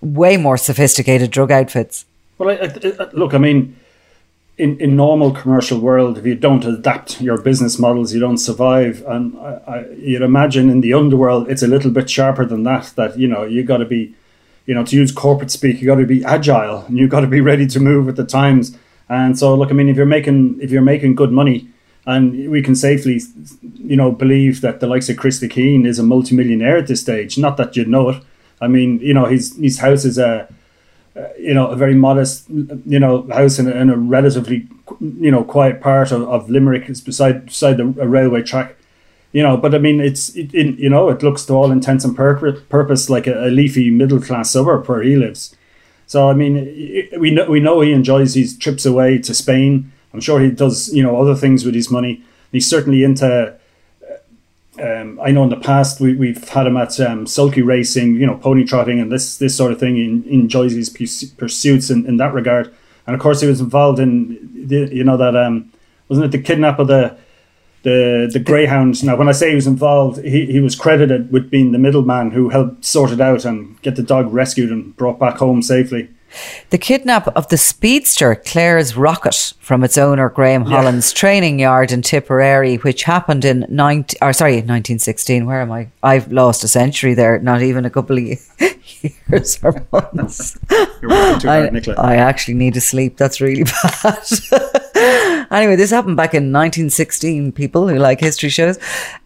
way 0.00 0.36
more 0.36 0.56
sophisticated 0.56 1.30
drug 1.30 1.50
outfits. 1.50 2.06
Well, 2.38 2.50
I, 2.50 2.54
I, 2.64 3.10
look, 3.12 3.34
I 3.34 3.38
mean, 3.38 3.76
in, 4.58 4.78
in 4.80 4.96
normal 4.96 5.30
commercial 5.30 5.78
world, 5.78 6.18
if 6.18 6.26
you 6.26 6.34
don't 6.34 6.64
adapt 6.64 7.20
your 7.20 7.40
business 7.40 7.78
models, 7.78 8.12
you 8.12 8.20
don't 8.20 8.38
survive. 8.38 9.04
And 9.06 9.38
I, 9.38 9.60
I, 9.66 9.88
you'd 9.92 10.22
imagine 10.22 10.68
in 10.68 10.80
the 10.80 10.92
underworld, 10.94 11.48
it's 11.48 11.62
a 11.62 11.68
little 11.68 11.92
bit 11.92 12.10
sharper 12.10 12.44
than 12.44 12.64
that. 12.64 12.92
That 12.96 13.18
you 13.18 13.28
know, 13.28 13.44
you 13.44 13.62
got 13.62 13.78
to 13.78 13.84
be, 13.84 14.14
you 14.66 14.74
know, 14.74 14.84
to 14.84 14.96
use 14.96 15.12
corporate 15.12 15.52
speak, 15.52 15.80
you 15.80 15.86
got 15.86 15.96
to 15.96 16.06
be 16.06 16.24
agile 16.24 16.84
and 16.88 16.98
you 16.98 17.06
got 17.06 17.20
to 17.20 17.28
be 17.28 17.40
ready 17.40 17.66
to 17.68 17.80
move 17.80 18.06
with 18.06 18.16
the 18.16 18.26
times. 18.26 18.76
And 19.08 19.38
so, 19.38 19.54
look, 19.54 19.70
I 19.70 19.74
mean, 19.74 19.88
if 19.88 19.96
you're 19.96 20.06
making 20.06 20.60
if 20.60 20.70
you're 20.70 20.82
making 20.82 21.14
good 21.14 21.30
money, 21.30 21.68
and 22.04 22.50
we 22.50 22.60
can 22.60 22.74
safely, 22.74 23.20
you 23.62 23.96
know, 23.96 24.10
believe 24.10 24.60
that 24.62 24.80
the 24.80 24.86
likes 24.88 25.08
of 25.08 25.16
Christy 25.16 25.46
Keane 25.46 25.86
is 25.86 25.98
a 25.98 26.02
multimillionaire 26.02 26.78
at 26.78 26.88
this 26.88 27.00
stage. 27.00 27.38
Not 27.38 27.56
that 27.58 27.76
you'd 27.76 27.88
know 27.88 28.08
it. 28.10 28.22
I 28.60 28.66
mean, 28.66 28.98
you 28.98 29.14
know, 29.14 29.26
his 29.26 29.56
his 29.56 29.78
house 29.78 30.04
is 30.04 30.18
a 30.18 30.48
Uh, 31.18 31.28
you 31.36 31.52
know, 31.52 31.66
a 31.66 31.74
very 31.74 31.94
modest, 31.94 32.48
you 32.48 33.00
know, 33.00 33.26
house 33.28 33.58
in 33.58 33.66
a, 33.66 33.72
in 33.72 33.90
a 33.90 33.96
relatively, 33.96 34.68
you 35.00 35.30
know, 35.30 35.42
quiet 35.42 35.80
part 35.80 36.12
of, 36.12 36.22
of 36.28 36.48
Limerick. 36.48 36.88
It's 36.88 37.00
beside 37.00 37.46
beside 37.46 37.78
the 37.78 37.86
railway 37.86 38.42
track, 38.42 38.76
you 39.32 39.42
know. 39.42 39.56
But 39.56 39.74
I 39.74 39.78
mean, 39.78 40.00
it's 40.00 40.28
it, 40.36 40.54
it, 40.54 40.78
you 40.78 40.88
know, 40.88 41.08
it 41.08 41.22
looks 41.22 41.44
to 41.46 41.54
all 41.54 41.72
intents 41.72 42.04
and 42.04 42.14
purpose, 42.14 42.60
purpose 42.68 43.10
like 43.10 43.26
a, 43.26 43.48
a 43.48 43.50
leafy 43.50 43.90
middle 43.90 44.20
class 44.20 44.50
suburb 44.50 44.86
where 44.86 45.02
he 45.02 45.16
lives. 45.16 45.56
So 46.06 46.30
I 46.30 46.34
mean, 46.34 46.54
we 47.18 47.32
know 47.32 47.50
we 47.50 47.58
know 47.58 47.80
he 47.80 47.92
enjoys 47.92 48.34
his 48.34 48.56
trips 48.56 48.86
away 48.86 49.18
to 49.18 49.34
Spain. 49.34 49.90
I'm 50.14 50.20
sure 50.20 50.40
he 50.40 50.50
does, 50.50 50.94
you 50.94 51.02
know, 51.02 51.20
other 51.20 51.34
things 51.34 51.64
with 51.64 51.74
his 51.74 51.90
money. 51.90 52.22
He's 52.52 52.68
certainly 52.68 53.02
into 53.02 53.57
um, 54.80 55.20
I 55.22 55.30
know 55.30 55.44
in 55.44 55.50
the 55.50 55.56
past 55.56 56.00
we, 56.00 56.14
we've 56.14 56.48
had 56.48 56.66
him 56.66 56.76
at 56.76 56.98
um, 57.00 57.26
sulky 57.26 57.62
racing, 57.62 58.14
you 58.14 58.26
know, 58.26 58.36
pony 58.36 58.64
trotting 58.64 59.00
and 59.00 59.10
this 59.10 59.38
this 59.38 59.56
sort 59.56 59.72
of 59.72 59.80
thing. 59.80 59.96
He 59.96 60.34
enjoys 60.34 60.72
his 60.72 60.90
pursuits 60.90 61.90
in, 61.90 62.06
in 62.06 62.16
that 62.18 62.34
regard. 62.34 62.74
And 63.06 63.14
of 63.14 63.20
course, 63.20 63.40
he 63.40 63.46
was 63.46 63.60
involved 63.60 63.98
in, 63.98 64.66
the, 64.68 64.94
you 64.94 65.02
know, 65.02 65.16
that 65.16 65.34
um, 65.34 65.72
wasn't 66.08 66.26
it 66.26 66.36
the 66.36 66.42
kidnap 66.42 66.78
of 66.78 66.88
the 66.88 67.16
the 67.82 68.28
the 68.32 68.38
greyhounds. 68.38 69.02
Now, 69.02 69.16
when 69.16 69.28
I 69.28 69.32
say 69.32 69.50
he 69.50 69.54
was 69.54 69.66
involved, 69.66 70.22
he, 70.24 70.46
he 70.46 70.60
was 70.60 70.74
credited 70.74 71.32
with 71.32 71.50
being 71.50 71.72
the 71.72 71.78
middleman 71.78 72.32
who 72.32 72.48
helped 72.48 72.84
sort 72.84 73.10
it 73.10 73.20
out 73.20 73.44
and 73.44 73.80
get 73.82 73.96
the 73.96 74.02
dog 74.02 74.32
rescued 74.32 74.70
and 74.70 74.96
brought 74.96 75.18
back 75.18 75.36
home 75.38 75.62
safely. 75.62 76.08
The 76.70 76.78
kidnap 76.78 77.28
of 77.28 77.48
the 77.48 77.56
speedster 77.56 78.34
Clare's 78.34 78.96
Rocket 78.96 79.54
from 79.60 79.84
its 79.84 79.96
owner 79.98 80.28
Graham 80.28 80.64
Holland's 80.64 81.12
yeah. 81.12 81.18
training 81.18 81.58
yard 81.60 81.92
in 81.92 82.02
Tipperary, 82.02 82.76
which 82.76 83.04
happened 83.04 83.44
in 83.44 83.66
19, 83.68 84.18
or 84.22 84.32
sorry, 84.32 84.52
1916. 84.52 85.46
Where 85.46 85.60
am 85.60 85.72
I? 85.72 85.88
I've 86.02 86.30
lost 86.30 86.64
a 86.64 86.68
century 86.68 87.14
there, 87.14 87.38
not 87.38 87.62
even 87.62 87.84
a 87.84 87.90
couple 87.90 88.18
of 88.18 88.24
years 89.30 89.58
or 89.62 89.86
months. 89.92 90.58
I, 90.72 91.70
I 91.96 92.16
actually 92.16 92.54
need 92.54 92.74
to 92.74 92.80
sleep. 92.80 93.16
That's 93.16 93.40
really 93.40 93.64
bad. 94.02 94.22
Anyway, 95.50 95.76
this 95.76 95.90
happened 95.90 96.16
back 96.16 96.34
in 96.34 96.52
1916, 96.52 97.52
people 97.52 97.88
who 97.88 97.96
like 97.96 98.20
history 98.20 98.48
shows. 98.48 98.78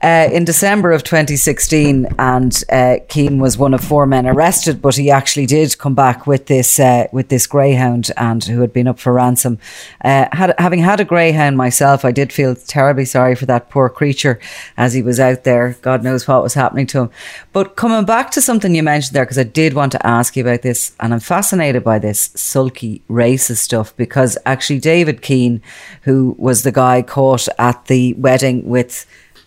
Uh, 0.02 0.28
in 0.32 0.44
December 0.44 0.92
of 0.92 1.02
2016, 1.02 2.06
and 2.18 2.64
uh, 2.70 2.96
Keane 3.08 3.38
was 3.38 3.58
one 3.58 3.74
of 3.74 3.82
four 3.82 4.06
men 4.06 4.26
arrested, 4.26 4.82
but 4.82 4.96
he 4.96 5.10
actually 5.10 5.46
did 5.46 5.78
come 5.78 5.94
back 5.94 6.26
with 6.26 6.46
this 6.46 6.78
uh, 6.78 7.06
with 7.12 7.28
this 7.28 7.46
greyhound 7.46 8.10
and 8.16 8.44
who 8.44 8.60
had 8.60 8.72
been 8.72 8.88
up 8.88 8.98
for 8.98 9.12
ransom. 9.12 9.58
Uh, 10.04 10.26
had, 10.32 10.54
having 10.58 10.80
had 10.80 11.00
a 11.00 11.04
greyhound 11.04 11.56
myself, 11.56 12.04
I 12.04 12.12
did 12.12 12.32
feel 12.32 12.54
terribly 12.54 13.04
sorry 13.04 13.34
for 13.34 13.46
that 13.46 13.70
poor 13.70 13.88
creature 13.88 14.40
as 14.76 14.94
he 14.94 15.02
was 15.02 15.18
out 15.20 15.44
there. 15.44 15.76
God 15.82 16.02
knows 16.02 16.26
what 16.26 16.42
was 16.42 16.54
happening 16.54 16.86
to 16.88 17.00
him. 17.02 17.10
But 17.52 17.76
coming 17.76 18.04
back 18.04 18.30
to 18.32 18.40
something 18.40 18.74
you 18.74 18.82
mentioned 18.82 19.14
there, 19.14 19.24
because 19.24 19.38
I 19.38 19.44
did 19.44 19.74
want 19.74 19.92
to 19.92 20.06
ask 20.06 20.36
you 20.36 20.42
about 20.42 20.62
this, 20.62 20.94
and 21.00 21.12
I'm 21.12 21.20
fascinated 21.20 21.84
by 21.84 21.98
this 21.98 22.30
sulky 22.34 23.02
racist 23.08 23.58
stuff 23.58 23.96
because 23.96 24.38
actually 24.44 24.78
David 24.78 25.22
Keane 25.22 25.62
who 26.02 26.11
was 26.38 26.62
the 26.62 26.72
guy 26.72 27.02
caught 27.02 27.48
at 27.58 27.86
the 27.86 28.14
wedding 28.14 28.68
with 28.68 29.06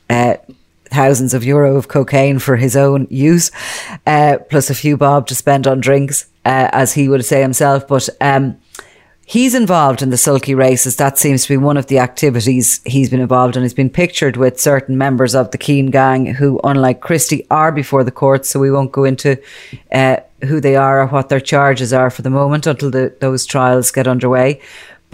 uh, 0.09 0.35
thousands 0.85 1.33
of 1.33 1.43
euro 1.43 1.75
of 1.75 1.87
cocaine 1.87 2.39
for 2.39 2.55
his 2.55 2.75
own 2.75 3.07
use, 3.09 3.51
uh, 4.05 4.37
plus 4.49 4.69
a 4.69 4.75
few 4.75 4.97
bob 4.97 5.27
to 5.27 5.35
spend 5.35 5.67
on 5.67 5.79
drinks, 5.79 6.25
uh, 6.45 6.69
as 6.71 6.93
he 6.93 7.07
would 7.09 7.25
say 7.25 7.41
himself. 7.41 7.87
But 7.87 8.07
um, 8.21 8.57
he's 9.25 9.55
involved 9.55 10.01
in 10.01 10.11
the 10.11 10.17
sulky 10.17 10.55
races. 10.55 10.95
That 10.95 11.17
seems 11.17 11.43
to 11.43 11.49
be 11.49 11.57
one 11.57 11.77
of 11.77 11.87
the 11.87 11.99
activities 11.99 12.81
he's 12.85 13.09
been 13.09 13.19
involved 13.19 13.57
in. 13.57 13.63
He's 13.63 13.73
been 13.73 13.89
pictured 13.89 14.37
with 14.37 14.59
certain 14.59 14.97
members 14.97 15.35
of 15.35 15.51
the 15.51 15.57
Keane 15.57 15.91
gang 15.91 16.27
who, 16.27 16.59
unlike 16.63 17.01
Christy, 17.01 17.45
are 17.49 17.71
before 17.71 18.03
the 18.03 18.11
courts. 18.11 18.49
So 18.49 18.59
we 18.59 18.71
won't 18.71 18.91
go 18.91 19.03
into 19.03 19.41
uh, 19.91 20.17
who 20.43 20.61
they 20.61 20.75
are 20.75 21.01
or 21.01 21.07
what 21.07 21.29
their 21.29 21.39
charges 21.39 21.91
are 21.91 22.09
for 22.09 22.21
the 22.21 22.29
moment 22.29 22.67
until 22.67 22.91
the, 22.91 23.15
those 23.19 23.45
trials 23.45 23.91
get 23.91 24.07
underway. 24.07 24.61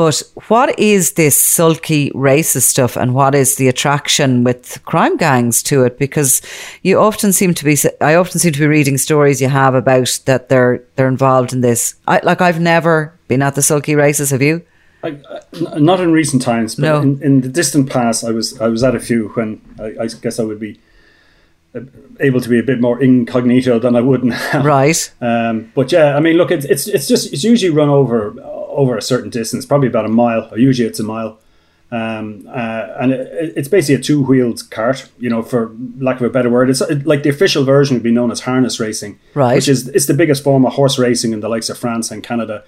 But 0.02 0.24
what 0.48 0.80
is 0.80 1.12
this 1.12 1.38
sulky 1.38 2.10
racist 2.14 2.64
stuff 2.64 2.98
and 2.98 3.14
what 3.14 3.36
is 3.36 3.58
the 3.58 3.68
attraction 3.68 4.44
with 4.44 4.84
crime 4.84 5.16
gangs 5.16 5.62
to 5.62 5.84
it? 5.84 6.00
Because 6.00 6.42
you 6.82 6.98
often 6.98 7.32
seem 7.32 7.54
to 7.54 7.64
be, 7.64 7.78
I 8.02 8.16
often 8.16 8.40
seem 8.40 8.52
to 8.54 8.60
be 8.60 8.66
reading 8.66 8.98
stories 8.98 9.40
you 9.40 9.48
have 9.48 9.76
about 9.76 10.20
that 10.26 10.50
they're, 10.50 10.84
they're 10.96 11.08
involved 11.08 11.54
in 11.54 11.62
this. 11.62 11.94
I, 12.08 12.20
like 12.24 12.42
I've 12.42 12.60
never 12.60 13.14
been 13.28 13.44
at 13.44 13.54
the 13.54 13.62
sulky 13.62 13.94
races. 13.94 14.32
Have 14.32 14.42
you? 14.42 14.66
I, 15.04 15.20
uh, 15.30 15.78
not 15.78 16.00
in 16.00 16.12
recent 16.12 16.42
times, 16.42 16.74
but 16.74 16.82
no. 16.82 17.02
in, 17.02 17.22
in, 17.22 17.42
the 17.42 17.50
distant 17.50 17.88
past, 17.88 18.24
I 18.24 18.32
was 18.32 18.60
I 18.60 18.70
was 18.70 18.84
at 18.84 18.96
a 18.96 19.00
few 19.00 19.30
when 19.36 19.62
I, 19.80 20.06
I, 20.06 20.08
guess 20.08 20.40
I 20.40 20.44
would 20.44 20.60
be 20.60 20.80
uh, 21.76 21.82
able 22.20 22.42
to 22.42 22.50
be 22.50 22.58
a 22.58 22.64
bit 22.64 22.82
more 22.82 23.00
incognito 23.00 23.78
than 23.78 23.96
I 23.96 24.02
would 24.02 24.24
now. 24.24 24.64
Right. 24.64 25.12
Um, 25.22 25.72
but 25.76 25.92
yeah, 25.92 26.18
I 26.18 26.20
mean, 26.22 26.38
look, 26.38 26.50
it's 26.50 26.66
it's 26.66 26.88
it's 26.88 27.08
just 27.08 27.32
it's 27.32 27.44
usually 27.44 27.72
run 27.72 27.90
over 27.90 28.34
over 28.72 28.98
a 28.98 29.02
certain 29.02 29.30
distance, 29.30 29.66
probably 29.66 29.88
about 29.88 30.06
a 30.06 30.10
mile, 30.10 30.50
or 30.52 30.58
usually 30.58 30.88
it's 30.88 31.00
a 31.00 31.04
mile. 31.04 31.40
Um, 31.92 32.48
uh, 32.48 32.88
and 33.02 33.12
it, 33.12 33.54
it's 33.58 33.68
basically 33.68 33.96
a 33.96 34.00
two-wheeled 34.02 34.70
cart, 34.72 35.10
you 35.20 35.30
know, 35.30 35.42
for 35.42 35.76
lack 36.00 36.18
of 36.18 36.24
a 36.26 36.30
better 36.30 36.50
word. 36.50 36.70
It's 36.70 36.82
like 37.06 37.24
the 37.24 37.30
official 37.30 37.66
version 37.66 37.96
would 37.96 38.04
be 38.04 38.12
known 38.12 38.32
as 38.32 38.42
harness 38.42 38.80
racing, 38.80 39.20
right? 39.34 39.56
Which 39.56 39.68
is 39.68 39.90
it's 39.90 40.06
the 40.06 40.14
biggest 40.14 40.42
form 40.44 40.66
of 40.66 40.74
horse 40.74 40.98
racing 40.98 41.34
in 41.34 41.42
the 41.42 41.50
likes 41.50 41.70
of 41.70 41.78
France 41.78 42.10
and 42.10 42.24
Canada. 42.24 42.64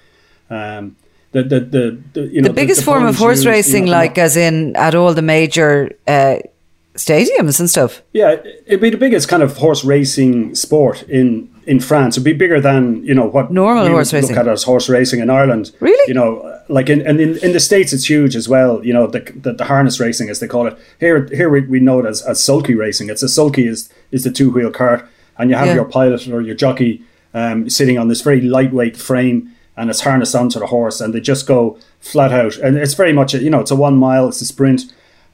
Um, 0.50 0.96
the, 1.32 1.42
the, 1.42 1.60
the, 1.60 2.02
the, 2.12 2.20
you 2.28 2.42
know, 2.42 2.48
the 2.48 2.54
biggest 2.54 2.80
the, 2.80 2.84
form 2.84 3.06
of 3.06 3.16
horse 3.16 3.38
used, 3.38 3.46
racing, 3.46 3.86
you 3.86 3.92
know, 3.92 3.96
like 3.96 4.18
as 4.18 4.36
in 4.36 4.76
at 4.76 4.94
all 4.94 5.14
the 5.14 5.22
major 5.22 5.90
uh, 6.06 6.36
stadiums 6.94 7.60
and 7.60 7.68
stuff. 7.68 8.02
Yeah, 8.12 8.36
it'd 8.66 8.80
be 8.80 8.90
the 8.90 8.98
biggest 8.98 9.28
kind 9.28 9.42
of 9.42 9.56
horse 9.56 9.84
racing 9.84 10.54
sport 10.54 11.02
in 11.04 11.53
in 11.66 11.80
France. 11.80 12.16
It'd 12.16 12.24
be 12.24 12.32
bigger 12.32 12.60
than 12.60 13.04
you 13.04 13.14
know 13.14 13.26
what 13.26 13.50
normal 13.50 13.88
horse 13.88 14.12
look 14.12 14.22
racing. 14.22 14.36
at 14.36 14.48
as 14.48 14.62
horse 14.62 14.88
racing 14.88 15.20
in 15.20 15.30
Ireland. 15.30 15.72
Really? 15.80 16.04
You 16.08 16.14
know, 16.14 16.60
like 16.68 16.88
in 16.88 17.06
and 17.06 17.20
in, 17.20 17.38
in 17.38 17.52
the 17.52 17.60
states, 17.60 17.92
it's 17.92 18.08
huge 18.08 18.36
as 18.36 18.48
well. 18.48 18.84
You 18.84 18.92
know, 18.92 19.06
the, 19.06 19.20
the, 19.20 19.52
the 19.52 19.64
harness 19.64 20.00
racing 20.00 20.28
as 20.30 20.40
they 20.40 20.48
call 20.48 20.66
it. 20.66 20.78
Here 21.00 21.26
here 21.26 21.48
we, 21.48 21.62
we 21.62 21.80
know 21.80 22.00
it 22.00 22.06
as, 22.06 22.22
as 22.22 22.42
sulky 22.42 22.74
racing. 22.74 23.10
It's 23.10 23.22
a 23.22 23.28
sulky 23.28 23.66
is 23.66 23.88
is 24.10 24.24
the 24.24 24.30
two 24.30 24.50
wheel 24.50 24.70
cart, 24.70 25.08
and 25.38 25.50
you 25.50 25.56
have 25.56 25.68
yeah. 25.68 25.74
your 25.74 25.84
pilot 25.84 26.28
or 26.28 26.40
your 26.40 26.54
jockey 26.54 27.02
um, 27.32 27.68
sitting 27.68 27.98
on 27.98 28.08
this 28.08 28.20
very 28.20 28.40
lightweight 28.40 28.96
frame. 28.96 29.50
And 29.76 29.90
it's 29.90 30.02
harnessed 30.02 30.36
onto 30.36 30.60
the 30.60 30.68
horse, 30.68 31.00
and 31.00 31.12
they 31.12 31.20
just 31.20 31.48
go 31.48 31.76
flat 31.98 32.30
out. 32.30 32.56
And 32.58 32.76
it's 32.76 32.94
very 32.94 33.12
much, 33.12 33.34
a, 33.34 33.38
you 33.38 33.50
know, 33.50 33.58
it's 33.58 33.72
a 33.72 33.74
one 33.74 33.96
mile, 33.96 34.28
it's 34.28 34.40
a 34.40 34.44
sprint. 34.44 34.82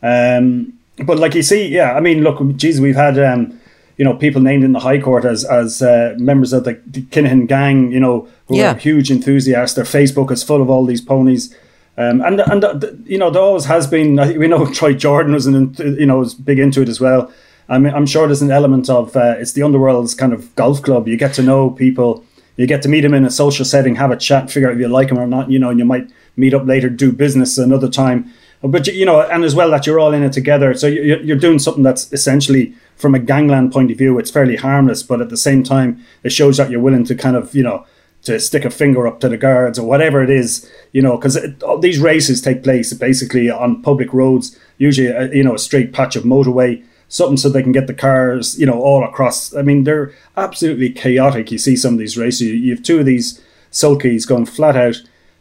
Um, 0.02 0.78
but 1.04 1.18
like 1.18 1.34
you 1.34 1.42
see, 1.42 1.68
yeah, 1.68 1.92
I 1.92 2.00
mean, 2.00 2.22
look, 2.22 2.56
geez, 2.56 2.80
we've 2.80 2.96
had 2.96 3.18
um, 3.18 3.59
you 4.00 4.04
know 4.04 4.14
people 4.14 4.40
named 4.40 4.64
in 4.64 4.72
the 4.72 4.80
High 4.80 4.98
Court 4.98 5.26
as 5.26 5.44
as 5.44 5.82
uh, 5.82 6.14
members 6.16 6.54
of 6.54 6.64
the, 6.64 6.80
the 6.86 7.02
Kinahan 7.02 7.46
gang, 7.46 7.92
you 7.92 8.00
know, 8.00 8.26
who 8.48 8.56
yeah. 8.56 8.72
are 8.72 8.74
huge 8.74 9.10
enthusiasts. 9.10 9.76
Their 9.76 9.84
Facebook 9.84 10.30
is 10.30 10.42
full 10.42 10.62
of 10.62 10.70
all 10.70 10.86
these 10.86 11.02
ponies. 11.02 11.54
Um, 11.98 12.22
and 12.22 12.40
and 12.40 12.64
uh, 12.64 12.80
you 13.04 13.18
know 13.18 13.30
there 13.30 13.42
always 13.42 13.66
has 13.66 13.86
been. 13.86 14.16
We 14.38 14.48
know 14.48 14.64
Troy 14.72 14.94
Jordan 14.94 15.34
was 15.34 15.46
an, 15.46 15.76
you 15.78 16.06
know 16.06 16.20
was 16.20 16.32
big 16.32 16.58
into 16.58 16.80
it 16.80 16.88
as 16.88 16.98
well. 16.98 17.30
I 17.68 17.78
mean, 17.78 17.92
I'm 17.92 18.06
sure 18.06 18.26
there's 18.26 18.40
an 18.40 18.50
element 18.50 18.88
of 18.88 19.14
uh, 19.14 19.34
it's 19.38 19.52
the 19.52 19.62
underworld's 19.62 20.14
kind 20.14 20.32
of 20.32 20.56
golf 20.56 20.80
club. 20.82 21.06
You 21.06 21.18
get 21.18 21.34
to 21.34 21.42
know 21.42 21.68
people, 21.68 22.24
you 22.56 22.66
get 22.66 22.80
to 22.84 22.88
meet 22.88 23.02
them 23.02 23.12
in 23.12 23.26
a 23.26 23.30
social 23.30 23.66
setting, 23.66 23.96
have 23.96 24.10
a 24.10 24.16
chat, 24.16 24.50
figure 24.50 24.70
out 24.70 24.76
if 24.76 24.80
you 24.80 24.88
like 24.88 25.08
them 25.08 25.18
or 25.18 25.26
not. 25.26 25.50
You 25.50 25.58
know, 25.58 25.68
and 25.68 25.78
you 25.78 25.84
might 25.84 26.10
meet 26.36 26.54
up 26.54 26.64
later, 26.64 26.88
do 26.88 27.12
business 27.12 27.58
another 27.58 27.90
time. 27.90 28.32
But 28.62 28.86
you 28.86 29.04
know, 29.04 29.20
and 29.20 29.44
as 29.44 29.54
well 29.54 29.70
that 29.72 29.86
you're 29.86 30.00
all 30.00 30.14
in 30.14 30.22
it 30.22 30.32
together. 30.32 30.72
So 30.72 30.86
you're 30.86 31.38
doing 31.38 31.58
something 31.58 31.82
that's 31.82 32.10
essentially, 32.12 32.74
from 33.00 33.14
a 33.14 33.18
gangland 33.18 33.72
point 33.72 33.90
of 33.90 33.98
view, 33.98 34.18
it's 34.18 34.30
fairly 34.30 34.56
harmless. 34.56 35.02
But 35.02 35.20
at 35.20 35.30
the 35.30 35.36
same 35.36 35.62
time, 35.62 36.04
it 36.22 36.32
shows 36.32 36.58
that 36.58 36.70
you're 36.70 36.80
willing 36.80 37.04
to 37.04 37.14
kind 37.14 37.36
of, 37.36 37.54
you 37.54 37.62
know, 37.62 37.86
to 38.22 38.38
stick 38.38 38.64
a 38.64 38.70
finger 38.70 39.06
up 39.06 39.20
to 39.20 39.28
the 39.28 39.38
guards 39.38 39.78
or 39.78 39.86
whatever 39.86 40.22
it 40.22 40.30
is, 40.30 40.70
you 40.92 41.00
know, 41.00 41.16
because 41.16 41.38
these 41.80 41.98
races 41.98 42.42
take 42.42 42.62
place 42.62 42.92
basically 42.92 43.48
on 43.48 43.82
public 43.82 44.12
roads, 44.12 44.58
usually, 44.76 45.08
a, 45.08 45.22
uh, 45.22 45.30
you 45.32 45.42
know, 45.42 45.54
a 45.54 45.58
straight 45.58 45.92
patch 45.92 46.16
of 46.16 46.24
motorway, 46.24 46.84
something 47.08 47.38
so 47.38 47.48
they 47.48 47.62
can 47.62 47.72
get 47.72 47.86
the 47.86 47.94
cars, 47.94 48.58
you 48.58 48.66
know, 48.66 48.78
all 48.80 49.02
across. 49.04 49.54
I 49.54 49.62
mean, 49.62 49.84
they're 49.84 50.12
absolutely 50.36 50.90
chaotic. 50.90 51.50
You 51.50 51.58
see 51.58 51.76
some 51.76 51.94
of 51.94 51.98
these 51.98 52.18
races. 52.18 52.42
You 52.42 52.74
have 52.74 52.84
two 52.84 53.00
of 53.00 53.06
these 53.06 53.40
sulkies 53.72 54.28
going 54.28 54.46
flat 54.46 54.76
out, 54.76 54.96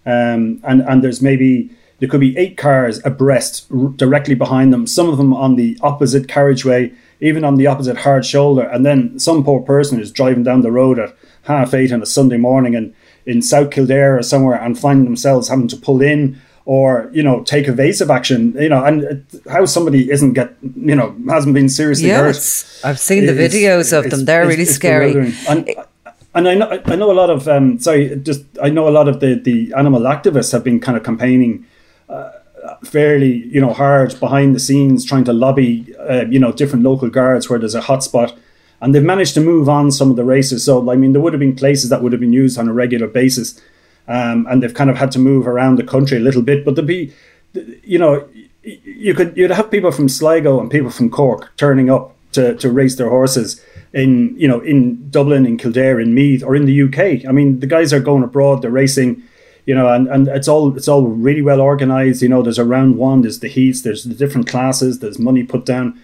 um, 0.06 0.62
and 0.64 0.82
and 0.82 1.04
there's 1.04 1.22
maybe 1.22 1.70
there 2.00 2.08
could 2.08 2.22
be 2.22 2.38
eight 2.38 2.58
cars 2.58 3.02
abreast 3.06 3.70
directly 3.98 4.36
behind 4.36 4.72
them, 4.72 4.88
some 4.88 5.10
of 5.10 5.18
them 5.18 5.34
on 5.34 5.56
the 5.58 5.78
opposite 5.82 6.28
carriageway, 6.28 6.94
even 7.22 7.44
on 7.44 7.56
the 7.56 7.68
opposite 7.68 7.98
hard 7.98 8.26
shoulder. 8.26 8.64
And 8.64 8.86
then 8.86 9.20
some 9.20 9.44
poor 9.44 9.62
person 9.62 10.00
is 10.00 10.12
driving 10.12 10.44
down 10.44 10.62
the 10.62 10.72
road 10.72 11.00
at 11.00 11.16
half 11.44 11.74
eight 11.74 11.92
on 11.92 12.02
a 12.02 12.06
Sunday 12.06 12.38
morning 12.38 12.76
and 12.76 12.94
in 13.26 13.42
South 13.42 13.72
Kildare 13.72 14.18
or 14.18 14.24
somewhere 14.24 14.62
and 14.62 14.80
find 14.80 15.06
themselves 15.06 15.50
having 15.50 15.68
to 15.68 15.78
pull 15.78 16.02
in 16.02 16.40
or 16.66 17.10
you 17.14 17.24
know 17.24 17.42
take 17.44 17.68
evasive 17.68 18.12
action 18.12 18.54
you 18.60 18.70
know 18.70 18.84
and 18.84 19.26
how 19.50 19.66
somebody 19.66 20.12
isn't 20.12 20.34
get 20.34 20.56
you 20.62 20.96
know 20.96 21.16
hasn't 21.28 21.54
been 21.54 21.70
seriously 21.70 22.10
hurt 22.10 22.36
i've 22.84 23.00
seen 23.00 23.26
the 23.26 23.32
videos 23.32 23.98
of 23.98 24.10
them. 24.12 24.26
they're 24.26 24.46
really 24.46 24.66
scary. 24.66 25.34
and, 25.48 25.68
and 26.36 26.48
I 26.48 26.54
know 26.54 26.82
I 26.86 26.96
know 26.96 27.12
a 27.12 27.18
lot 27.22 27.30
of 27.30 27.48
um, 27.48 27.80
sorry 27.80 28.16
just 28.18 28.44
I 28.62 28.70
know 28.70 28.88
a 28.88 28.92
lot 29.00 29.08
of 29.08 29.20
the 29.20 29.34
the 29.34 29.74
animal 29.76 30.02
activists 30.02 30.52
have 30.52 30.64
been 30.64 30.80
kind 30.80 30.96
of 30.96 31.04
campaigning 31.04 31.66
uh, 32.08 32.32
fairly, 32.84 33.48
you 33.48 33.62
know, 33.62 33.74
hard 33.74 34.20
behind 34.20 34.56
the 34.56 34.60
scenes, 34.60 35.06
trying 35.06 35.24
to 35.26 35.34
lobby, 35.34 35.94
uh, 35.98 36.26
you 36.30 36.40
know, 36.40 36.52
different 36.52 36.84
local 36.84 37.10
guards 37.10 37.50
where 37.50 37.60
there's 37.60 37.76
a 37.76 37.82
hotspot, 37.82 38.38
and 38.82 38.96
they've 38.96 39.04
managed 39.04 39.34
to 39.34 39.42
move 39.42 39.68
on 39.68 39.92
some 39.92 40.10
of 40.10 40.16
the 40.16 40.24
races. 40.24 40.64
So, 40.64 40.90
I 40.90 40.96
mean, 40.96 41.14
there 41.14 41.22
would 41.22 41.34
have 41.34 41.40
been 41.40 41.56
places 41.56 41.90
that 41.90 42.02
would 42.02 42.12
have 42.12 42.22
been 42.22 42.34
used 42.34 42.58
on 42.58 42.70
a 42.70 42.74
regular 42.74 43.08
basis, 43.08 43.60
um, 44.08 44.48
and 44.50 44.64
they've 44.64 44.74
kind 44.74 44.90
of 44.90 44.98
had 44.98 45.12
to 45.12 45.20
move 45.20 45.48
around 45.48 45.76
the 45.76 45.84
country 45.84 46.18
a 46.18 46.22
little 46.22 46.42
bit. 46.42 46.64
But 46.64 46.76
there'd 46.76 46.88
be, 46.88 47.14
you 47.84 48.00
know, 48.00 48.28
you 48.64 49.14
could 49.14 49.36
you'd 49.38 49.52
have 49.52 49.72
people 49.72 49.92
from 49.92 50.10
Sligo 50.10 50.60
and 50.60 50.70
people 50.70 50.90
from 50.90 51.10
Cork 51.10 51.56
turning 51.58 51.90
up 51.90 52.16
to 52.34 52.56
to 52.56 52.72
race 52.72 52.96
their 52.96 53.10
horses 53.10 53.64
in 53.94 54.36
you 54.38 54.48
know 54.48 54.60
in 54.60 55.10
Dublin, 55.10 55.46
in 55.46 55.58
Kildare, 55.58 56.00
in 56.00 56.14
Meath, 56.14 56.44
or 56.44 56.56
in 56.56 56.66
the 56.66 56.84
UK. 56.84 57.28
I 57.28 57.32
mean, 57.32 57.60
the 57.60 57.68
guys 57.68 57.94
are 57.94 58.00
going 58.00 58.24
abroad. 58.24 58.62
They're 58.62 58.72
racing 58.72 59.24
you 59.66 59.76
know, 59.76 59.92
and, 59.92 60.08
and 60.08 60.28
it's 60.28 60.48
all 60.48 60.76
it's 60.76 60.88
all 60.88 61.08
really 61.08 61.42
well 61.42 61.62
organized. 61.62 62.22
You 62.22 62.30
know, 62.30 62.42
there's 62.42 62.58
a 62.58 62.66
round 62.66 62.98
one, 62.98 63.22
there's 63.22 63.40
the 63.40 63.48
heats, 63.48 63.82
there's 63.82 64.04
the 64.04 64.16
different 64.16 64.48
classes, 64.48 65.00
there's 65.00 65.20
money 65.20 65.44
put 65.44 65.66
down, 65.66 66.00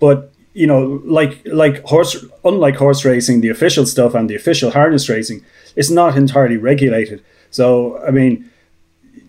but 0.00 0.32
you 0.54 0.66
know, 0.66 1.02
like 1.04 1.42
like 1.46 1.82
horse, 1.84 2.24
unlike 2.44 2.76
horse 2.76 3.04
racing, 3.04 3.40
the 3.40 3.48
official 3.48 3.86
stuff 3.86 4.14
and 4.14 4.30
the 4.30 4.36
official 4.36 4.70
harness 4.70 5.08
racing 5.08 5.44
is 5.76 5.90
not 5.90 6.16
entirely 6.16 6.56
regulated. 6.56 7.22
So, 7.50 7.98
I 8.04 8.10
mean, 8.10 8.50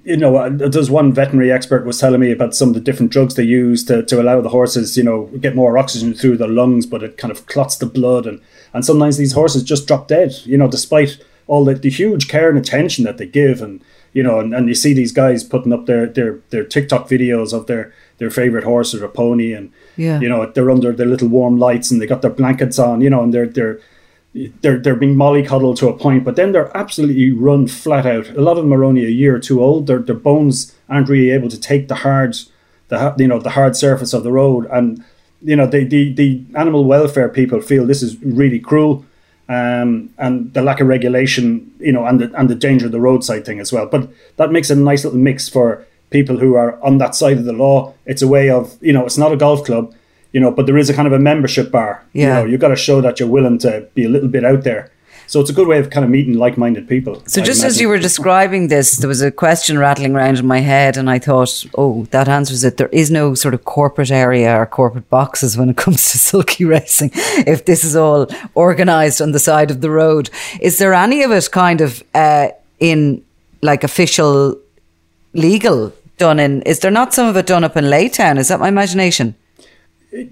you 0.04 0.18
know, 0.18 0.36
uh, 0.36 0.50
there's 0.50 0.92
one 0.92 1.14
veterinary 1.14 1.52
expert 1.52 1.86
was 1.86 2.00
telling 2.00 2.22
me 2.22 2.32
about 2.32 2.56
some 2.56 2.70
of 2.70 2.76
the 2.76 2.80
different 2.80 3.12
drugs 3.12 3.34
they 3.34 3.44
use 3.44 3.84
to, 3.86 4.04
to 4.04 4.22
allow 4.22 4.40
the 4.40 4.50
horses, 4.50 4.96
you 4.96 5.04
know, 5.04 5.26
get 5.40 5.56
more 5.56 5.78
oxygen 5.80 6.14
through 6.14 6.38
their 6.38 6.48
lungs, 6.48 6.86
but 6.86 7.02
it 7.02 7.18
kind 7.18 7.32
of 7.32 7.48
clots 7.48 7.76
the 7.78 7.88
blood, 7.88 8.28
and 8.28 8.40
and 8.74 8.86
sometimes 8.86 9.18
these 9.18 9.34
horses 9.34 9.64
just 9.64 9.88
drop 9.88 10.08
dead. 10.08 10.34
You 10.44 10.58
know, 10.58 10.68
despite 10.68 11.18
all 11.48 11.66
the, 11.66 11.76
the 11.76 11.90
huge 11.90 12.28
care 12.28 12.50
and 12.50 12.58
attention 12.58 13.04
that 13.04 13.18
they 13.18 13.26
give 13.26 13.62
and 13.62 13.82
you 14.14 14.24
know 14.24 14.40
and, 14.40 14.54
and 14.54 14.68
you 14.68 14.76
see 14.76 14.94
these 14.94 15.12
guys 15.12 15.44
putting 15.44 15.74
up 15.74 15.86
their 15.86 16.08
their 16.08 16.40
their 16.50 16.64
tiktok 16.64 17.08
videos 17.08 17.54
of 17.54 17.68
their 17.68 17.94
their 18.18 18.32
favorite 18.32 18.64
horse 18.64 18.94
or 18.94 19.04
a 19.04 19.10
pony 19.10 19.52
and 19.54 19.72
yeah. 19.98 20.20
you 20.20 20.30
know 20.30 20.46
they're 20.52 20.72
under 20.72 20.92
their 20.92 21.06
little 21.06 21.28
warm 21.28 21.58
lights 21.58 21.92
and 21.92 22.02
they 22.02 22.08
got 22.08 22.22
their 22.22 22.32
blankets 22.32 22.80
on 22.80 23.02
you 23.02 23.10
know 23.10 23.24
and 23.24 23.34
they're 23.34 23.48
they're 23.48 23.80
they're 24.62 24.78
they're 24.78 24.96
being 24.96 25.16
mollycoddled 25.16 25.78
to 25.78 25.88
a 25.88 25.98
point, 25.98 26.26
but 26.26 26.36
then 26.36 26.52
they're 26.52 26.76
absolutely 26.76 27.32
run 27.32 27.68
flat 27.68 28.06
out. 28.06 28.30
A 28.32 28.42
lot 28.42 28.58
of 28.58 28.64
them 28.64 28.74
are 28.74 28.84
only 28.84 29.06
a 29.06 29.10
year 29.10 29.36
or 29.36 29.40
two 29.40 29.64
old. 29.64 29.88
Their 29.88 30.00
their 30.00 30.16
bones 30.16 30.76
aren't 30.90 31.10
really 31.10 31.32
able 31.32 31.50
to 31.50 31.60
take 31.60 31.88
the 31.88 31.96
hard, 31.96 32.36
the 32.90 33.16
you 33.18 33.28
know 33.28 33.40
the 33.40 33.52
hard 33.52 33.78
surface 33.78 34.14
of 34.14 34.24
the 34.24 34.34
road, 34.34 34.68
and 34.72 35.04
you 35.42 35.56
know 35.56 35.68
the 35.68 35.86
the 35.86 36.14
the 36.14 36.44
animal 36.54 36.84
welfare 36.84 37.30
people 37.30 37.62
feel 37.62 37.86
this 37.86 38.04
is 38.04 38.22
really 38.22 38.60
cruel 38.60 39.06
um, 39.48 40.10
and 40.18 40.54
the 40.54 40.62
lack 40.62 40.80
of 40.82 40.88
regulation, 40.88 41.72
you 41.80 41.92
know, 41.92 42.06
and 42.06 42.20
the 42.20 42.34
and 42.38 42.50
the 42.50 42.56
danger 42.56 42.88
of 42.88 42.92
the 42.92 43.00
roadside 43.00 43.46
thing 43.46 43.60
as 43.60 43.72
well. 43.72 43.86
But 43.86 44.10
that 44.38 44.52
makes 44.52 44.70
a 44.70 44.76
nice 44.76 45.04
little 45.04 45.20
mix 45.20 45.48
for 45.48 45.86
people 46.10 46.38
who 46.38 46.56
are 46.56 46.82
on 46.84 46.98
that 47.00 47.16
side 47.16 47.38
of 47.38 47.46
the 47.46 47.54
law. 47.54 47.94
It's 48.06 48.22
a 48.22 48.28
way 48.28 48.50
of, 48.50 48.78
you 48.82 48.94
know, 48.94 49.06
it's 49.06 49.18
not 49.18 49.32
a 49.32 49.38
golf 49.38 49.66
club, 49.66 49.94
you 50.32 50.40
know, 50.40 50.52
but 50.52 50.66
there 50.66 50.78
is 50.78 50.90
a 50.90 50.94
kind 50.94 51.08
of 51.08 51.14
a 51.14 51.20
membership 51.20 51.72
bar. 51.72 52.04
Yeah. 52.14 52.22
You 52.22 52.34
know, 52.34 52.46
you've 52.52 52.62
got 52.62 52.70
to 52.70 52.76
show 52.76 53.02
that 53.02 53.20
you're 53.20 53.30
willing 53.30 53.58
to 53.60 53.88
be 53.94 54.06
a 54.06 54.10
little 54.10 54.30
bit 54.30 54.46
out 54.46 54.64
there. 54.64 54.92
So 55.28 55.40
it's 55.40 55.50
a 55.50 55.54
good 55.54 55.68
way 55.68 55.80
of 55.80 55.90
kind 55.90 56.04
of 56.04 56.10
meeting 56.10 56.34
like-minded 56.34 56.88
people. 56.88 57.22
So 57.26 57.42
just 57.42 57.64
as 57.64 57.82
you 57.82 57.88
were 57.90 57.98
describing 57.98 58.68
this, 58.68 58.98
there 58.98 59.08
was 59.08 59.22
a 59.22 59.32
question 59.32 59.78
rattling 59.78 60.16
around 60.16 60.38
in 60.38 60.46
my 60.46 60.60
head, 60.60 60.98
and 60.98 61.10
I 61.10 61.20
thought, 61.20 61.66
oh, 61.78 62.06
that 62.12 62.28
answers 62.28 62.64
it. 62.64 62.78
There 62.78 62.90
is 62.90 63.10
no 63.12 63.34
sort 63.34 63.54
of 63.54 63.66
corporate 63.66 64.12
area 64.12 64.56
or 64.56 64.66
corporate 64.66 65.10
boxes 65.10 65.58
when 65.58 65.70
it 65.70 65.78
comes 65.84 66.12
to 66.12 66.18
sulky 66.18 66.66
racing. 66.66 67.12
If 67.14 67.66
this 67.66 67.84
is 67.84 67.96
all 67.96 68.28
organised 68.56 69.22
on 69.22 69.32
the 69.32 69.40
side 69.40 69.72
of 69.72 69.82
the 69.82 69.90
road, 69.90 70.30
is 70.60 70.78
there 70.78 70.94
any 70.94 71.24
of 71.24 71.32
it 71.32 71.50
kind 71.52 71.82
of 71.82 72.04
uh, 72.14 72.50
in 72.80 73.24
like 73.62 73.84
official 73.84 74.60
legal 75.34 75.94
done 76.18 76.40
in? 76.40 76.62
Is 76.64 76.80
there 76.80 76.92
not 76.92 77.14
some 77.14 77.28
of 77.28 77.36
it 77.36 77.48
done 77.48 77.64
up 77.64 77.76
in 77.76 77.86
Laytown? 77.86 78.38
Is 78.38 78.48
that 78.50 78.60
my 78.60 78.68
imagination? 78.68 79.36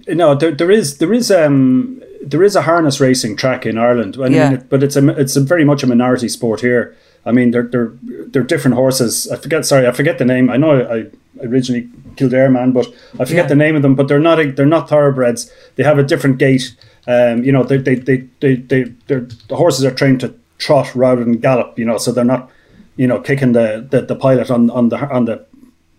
No, 0.07 0.35
there, 0.35 0.51
there 0.51 0.71
is 0.71 0.97
there 0.97 1.13
is 1.13 1.29
um 1.31 2.01
there 2.21 2.43
is 2.43 2.55
a 2.55 2.61
harness 2.61 2.99
racing 2.99 3.35
track 3.35 3.65
in 3.65 3.77
Ireland. 3.77 4.17
I 4.21 4.27
yeah. 4.27 4.49
Mean, 4.51 4.67
but 4.69 4.83
it's 4.83 4.95
a 4.95 5.07
it's 5.19 5.35
a 5.35 5.41
very 5.41 5.65
much 5.65 5.83
a 5.83 5.87
minority 5.87 6.29
sport 6.29 6.61
here. 6.61 6.95
I 7.25 7.31
mean, 7.31 7.51
they're 7.51 7.63
they're 7.63 7.91
they're 8.03 8.43
different 8.43 8.75
horses. 8.75 9.29
I 9.31 9.37
forget. 9.37 9.65
Sorry, 9.65 9.87
I 9.87 9.91
forget 9.91 10.17
the 10.17 10.25
name. 10.25 10.49
I 10.49 10.57
know 10.57 10.81
I 10.81 11.45
originally 11.45 11.89
Kildare 12.15 12.49
man, 12.49 12.71
but 12.71 12.87
I 13.19 13.25
forget 13.25 13.45
yeah. 13.45 13.47
the 13.47 13.55
name 13.55 13.75
of 13.75 13.81
them. 13.81 13.95
But 13.95 14.07
they're 14.07 14.19
not 14.19 14.55
they're 14.55 14.65
not 14.65 14.89
thoroughbreds. 14.89 15.51
They 15.75 15.83
have 15.83 15.97
a 15.97 16.03
different 16.03 16.37
gait. 16.37 16.75
Um, 17.07 17.43
you 17.43 17.51
know, 17.51 17.63
they 17.63 17.77
they 17.77 17.95
they 17.95 18.17
they, 18.39 18.55
they 18.55 18.83
the 18.83 19.55
horses 19.55 19.83
are 19.85 19.91
trained 19.91 20.19
to 20.21 20.33
trot 20.57 20.93
rather 20.95 21.23
than 21.23 21.37
gallop. 21.37 21.77
You 21.77 21.85
know, 21.85 21.97
so 21.97 22.11
they're 22.11 22.23
not 22.23 22.49
you 22.95 23.07
know 23.07 23.19
kicking 23.19 23.53
the 23.53 23.85
the, 23.89 24.01
the 24.01 24.15
pilot 24.15 24.51
on 24.51 24.69
on 24.69 24.89
the 24.89 24.97
on 25.09 25.25
the 25.25 25.45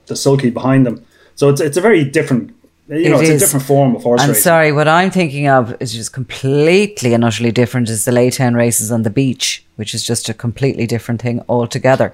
the 0.06 0.16
sulky 0.16 0.50
behind 0.50 0.86
them. 0.86 1.04
So 1.34 1.48
it's 1.48 1.60
it's 1.60 1.76
a 1.76 1.80
very 1.80 2.04
different 2.04 2.54
you 2.88 3.08
know, 3.08 3.18
it 3.18 3.22
it's 3.22 3.30
is. 3.30 3.42
a 3.42 3.46
different 3.46 3.66
form 3.66 3.96
of 3.96 4.02
horse 4.02 4.20
I'm 4.20 4.28
racing. 4.30 4.42
sorry, 4.42 4.72
what 4.72 4.88
I'm 4.88 5.10
thinking 5.10 5.48
of 5.48 5.74
is 5.80 5.92
just 5.92 6.12
completely 6.12 7.14
and 7.14 7.24
utterly 7.24 7.50
different 7.50 7.88
is 7.88 8.04
the 8.04 8.12
Laytown 8.12 8.54
races 8.56 8.92
on 8.92 9.02
the 9.02 9.10
beach, 9.10 9.64
which 9.76 9.94
is 9.94 10.04
just 10.04 10.28
a 10.28 10.34
completely 10.34 10.86
different 10.86 11.22
thing 11.22 11.42
altogether. 11.48 12.12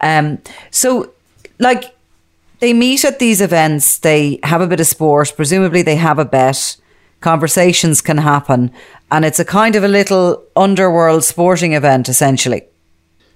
Um, 0.00 0.38
so, 0.70 1.12
like, 1.58 1.94
they 2.60 2.72
meet 2.72 3.04
at 3.04 3.20
these 3.20 3.40
events, 3.40 3.98
they 3.98 4.40
have 4.42 4.60
a 4.60 4.66
bit 4.66 4.80
of 4.80 4.86
sport, 4.88 5.32
presumably 5.36 5.82
they 5.82 5.96
have 5.96 6.18
a 6.18 6.24
bet, 6.24 6.76
conversations 7.20 8.00
can 8.00 8.18
happen, 8.18 8.72
and 9.12 9.24
it's 9.24 9.38
a 9.38 9.44
kind 9.44 9.76
of 9.76 9.84
a 9.84 9.88
little 9.88 10.42
underworld 10.56 11.22
sporting 11.22 11.74
event, 11.74 12.08
essentially. 12.08 12.64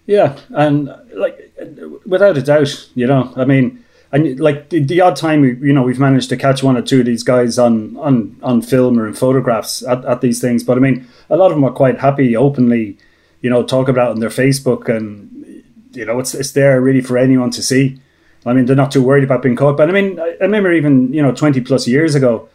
Yeah, 0.06 0.36
and 0.50 0.92
like, 1.14 1.52
without 2.04 2.36
a 2.36 2.42
doubt, 2.42 2.88
you 2.96 3.06
know, 3.06 3.32
I 3.36 3.44
mean, 3.44 3.81
and 4.12 4.38
like 4.38 4.68
the, 4.68 4.84
the, 4.84 5.00
odd 5.00 5.16
time 5.16 5.40
we, 5.40 5.56
you 5.56 5.72
know 5.72 5.82
we've 5.82 5.98
managed 5.98 6.28
to 6.28 6.36
catch 6.36 6.62
one 6.62 6.76
or 6.76 6.82
two 6.82 7.00
of 7.00 7.06
these 7.06 7.22
guys 7.22 7.58
on 7.58 7.96
on 7.96 8.36
on 8.42 8.60
film 8.60 8.98
or 8.98 9.06
in 9.06 9.14
photographs 9.14 9.82
at, 9.84 10.04
at 10.04 10.20
these 10.20 10.40
things. 10.40 10.62
But 10.62 10.76
i 10.76 10.80
mean 10.80 11.08
a 11.30 11.36
lot 11.36 11.50
of 11.50 11.56
them 11.56 11.64
are 11.64 11.72
quite 11.72 11.98
happy 11.98 12.36
openly 12.36 12.98
you 13.40 13.50
know 13.50 13.62
talk 13.62 13.88
about 13.88 14.10
on 14.10 14.20
their 14.20 14.28
facebook 14.28 14.88
and 14.94 15.64
you 15.92 16.04
know 16.04 16.20
it's 16.20 16.34
it's 16.34 16.52
there 16.52 16.80
really 16.80 17.00
for 17.00 17.18
anyone 17.18 17.50
to 17.50 17.62
see. 17.62 17.98
I 18.44 18.52
mean 18.52 18.66
they're 18.66 18.76
not 18.76 18.92
too 18.92 19.02
worried 19.02 19.24
about 19.24 19.42
being 19.42 19.56
caught. 19.56 19.76
But 19.76 19.88
i 19.88 19.92
mean 19.92 20.20
i, 20.20 20.36
I 20.40 20.44
remember 20.44 20.72
even 20.72 21.12
you 21.12 21.22
know 21.22 21.32
20 21.32 21.60
plus 21.62 21.88
years 21.88 22.14
ago 22.14 22.48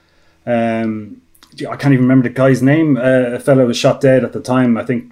um 0.46 1.22
i 1.70 1.76
can't 1.76 1.94
even 1.94 2.06
remember 2.06 2.30
the 2.30 2.36
guy's 2.36 2.62
name. 2.62 2.98
Uh, 2.98 3.34
a 3.34 3.40
fellow 3.40 3.66
was 3.66 3.78
shot 3.78 4.00
dead 4.00 4.24
at 4.24 4.32
the 4.32 4.42
time. 4.42 4.78
I 4.78 4.86
think 4.86 5.12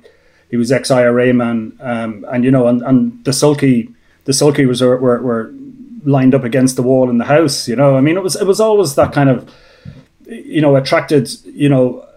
he 0.52 0.58
was 0.58 0.72
ex-ira 0.72 1.34
man. 1.34 1.76
Um, 1.80 2.24
and 2.30 2.46
you 2.46 2.52
know 2.52 2.68
and, 2.68 2.84
and 2.84 3.26
the 3.26 3.34
sulky 3.34 3.90
the 4.26 4.34
sulky 4.34 4.68
was 4.68 4.82
were, 4.82 4.98
were 4.98 5.52
lined 6.06 6.36
up 6.36 6.44
against 6.44 6.76
the 6.76 6.84
wall 6.84 7.10
in 7.10 7.18
the 7.18 7.26
house. 7.26 7.68
You 7.68 7.76
know, 7.76 7.98
I 7.98 8.02
mean, 8.02 8.18
it 8.18 8.24
was 8.24 8.36
it 8.36 8.46
was 8.46 8.60
always 8.60 8.96
that 8.96 9.13
kind 9.13 9.30
of, 9.30 9.54
you 10.26 10.62
know, 10.62 10.76
attracted, 10.76 11.30
you 11.46 11.70
know, 11.70 12.08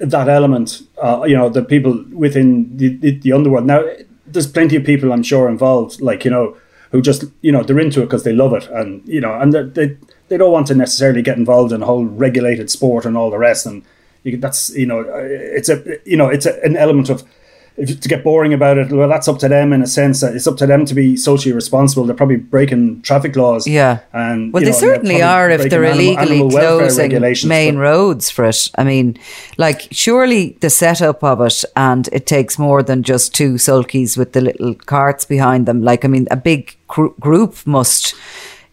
that 0.00 0.28
element. 0.28 0.82
Uh, 1.02 1.24
you 1.26 1.36
know, 1.36 1.48
the 1.48 1.62
people 1.62 2.04
within 2.12 2.76
the, 2.76 2.96
the, 2.96 3.18
the 3.18 3.32
underworld. 3.32 3.66
Now, 3.66 3.84
there's 4.26 4.46
plenty 4.46 4.76
of 4.76 4.84
people 4.84 5.12
I'm 5.12 5.22
sure 5.22 5.48
involved, 5.48 6.00
like 6.00 6.24
you 6.24 6.30
know, 6.30 6.56
who 6.90 7.02
just 7.02 7.24
you 7.42 7.52
know 7.52 7.62
they're 7.62 7.80
into 7.80 8.02
it 8.02 8.06
because 8.06 8.24
they 8.24 8.32
love 8.32 8.52
it, 8.52 8.68
and 8.68 9.06
you 9.06 9.20
know, 9.20 9.34
and 9.40 9.52
they 9.52 9.96
they 10.28 10.36
don't 10.36 10.52
want 10.52 10.66
to 10.68 10.74
necessarily 10.74 11.22
get 11.22 11.38
involved 11.38 11.72
in 11.72 11.82
a 11.82 11.86
whole 11.86 12.04
regulated 12.04 12.70
sport 12.70 13.04
and 13.04 13.16
all 13.16 13.30
the 13.30 13.38
rest. 13.38 13.66
And 13.66 13.82
you, 14.24 14.36
that's 14.36 14.70
you 14.70 14.86
know, 14.86 15.00
it's 15.00 15.68
a 15.68 15.98
you 16.04 16.16
know, 16.16 16.28
it's 16.28 16.46
a, 16.46 16.60
an 16.62 16.76
element 16.76 17.08
of 17.08 17.22
if, 17.76 18.00
to 18.00 18.08
get 18.08 18.24
boring 18.24 18.54
about 18.54 18.78
it, 18.78 18.90
well, 18.90 19.08
that's 19.08 19.28
up 19.28 19.38
to 19.40 19.48
them 19.48 19.72
in 19.72 19.82
a 19.82 19.86
sense. 19.86 20.20
That 20.20 20.34
it's 20.34 20.46
up 20.46 20.56
to 20.58 20.66
them 20.66 20.86
to 20.86 20.94
be 20.94 21.16
socially 21.16 21.54
responsible. 21.54 22.04
They're 22.04 22.16
probably 22.16 22.36
breaking 22.36 23.02
traffic 23.02 23.36
laws. 23.36 23.66
Yeah, 23.66 24.00
and 24.12 24.52
well, 24.52 24.62
they 24.62 24.70
know, 24.70 24.76
certainly 24.76 25.22
are 25.22 25.50
if 25.50 25.68
they're 25.70 25.84
illegally 25.84 26.38
animal 26.38 26.50
closing 26.50 27.10
main 27.48 27.74
but, 27.76 27.80
roads 27.80 28.30
for 28.30 28.44
it. 28.46 28.70
I 28.76 28.84
mean, 28.84 29.18
like 29.58 29.88
surely 29.90 30.56
the 30.60 30.70
setup 30.70 31.22
of 31.22 31.40
it, 31.40 31.64
and 31.74 32.08
it 32.12 32.26
takes 32.26 32.58
more 32.58 32.82
than 32.82 33.02
just 33.02 33.34
two 33.34 33.54
sulkies 33.54 34.16
with 34.16 34.32
the 34.32 34.40
little 34.40 34.74
carts 34.74 35.24
behind 35.24 35.66
them. 35.66 35.82
Like, 35.82 36.04
I 36.04 36.08
mean, 36.08 36.26
a 36.30 36.36
big 36.36 36.76
cr- 36.88 37.14
group 37.20 37.66
must, 37.66 38.14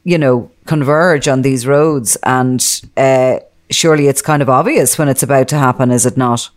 you 0.03 0.17
know, 0.17 0.49
converge 0.65 1.27
on 1.27 1.41
these 1.41 1.67
roads, 1.67 2.15
and 2.23 2.81
uh, 2.95 3.39
surely 3.69 4.07
it's 4.07 4.21
kind 4.21 4.41
of 4.41 4.49
obvious 4.49 4.97
when 4.97 5.09
it's 5.09 5.23
about 5.23 5.47
to 5.49 5.57
happen, 5.57 5.91
is 5.91 6.05
it 6.05 6.17
not? 6.17 6.49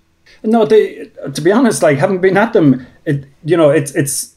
No, 0.42 0.64
they, 0.64 1.10
to 1.32 1.40
be 1.40 1.52
honest, 1.52 1.82
like 1.82 1.98
having 1.98 2.20
been 2.20 2.36
at 2.36 2.52
them, 2.52 2.86
it 3.04 3.24
you 3.44 3.56
know 3.56 3.70
it's 3.70 3.94
it's 3.94 4.34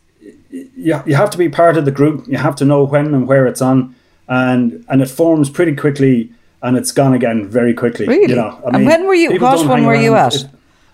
you, 0.50 1.02
you 1.06 1.16
have 1.16 1.30
to 1.32 1.38
be 1.38 1.50
part 1.50 1.78
of 1.78 1.86
the 1.86 1.92
group. 1.92 2.28
You 2.28 2.38
have 2.38 2.56
to 2.58 2.66
know 2.66 2.84
when 2.84 3.14
and 3.14 3.28
where 3.28 3.46
it's 3.48 3.62
on, 3.62 3.96
and 4.28 4.86
and 4.90 5.02
it 5.02 5.10
forms 5.10 5.50
pretty 5.50 5.76
quickly, 5.76 6.32
and 6.62 6.78
it's 6.78 6.92
gone 6.92 7.14
again 7.14 7.48
very 7.48 7.74
quickly. 7.74 8.08
Really? 8.08 8.30
You 8.30 8.36
know, 8.36 8.62
I 8.66 8.78
and 8.78 8.86
when 8.86 9.06
were 9.06 9.14
you? 9.14 9.40
What 9.40 9.68
one 9.68 9.86
were 9.86 9.96
you 9.96 10.16
at? 10.16 10.36
It, 10.36 10.50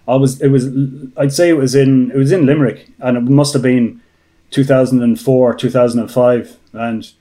I 0.07 0.15
was. 0.15 0.41
It 0.41 0.49
was. 0.49 0.67
I'd 1.17 1.33
say 1.33 1.49
it 1.49 1.57
was 1.57 1.75
in. 1.75 2.11
It 2.11 2.17
was 2.17 2.31
in 2.31 2.45
Limerick, 2.45 2.87
and 2.99 3.17
it 3.17 3.21
must 3.21 3.53
have 3.53 3.61
been 3.61 4.01
2004, 4.51 5.55
2005, 5.55 6.57
and 6.73 7.11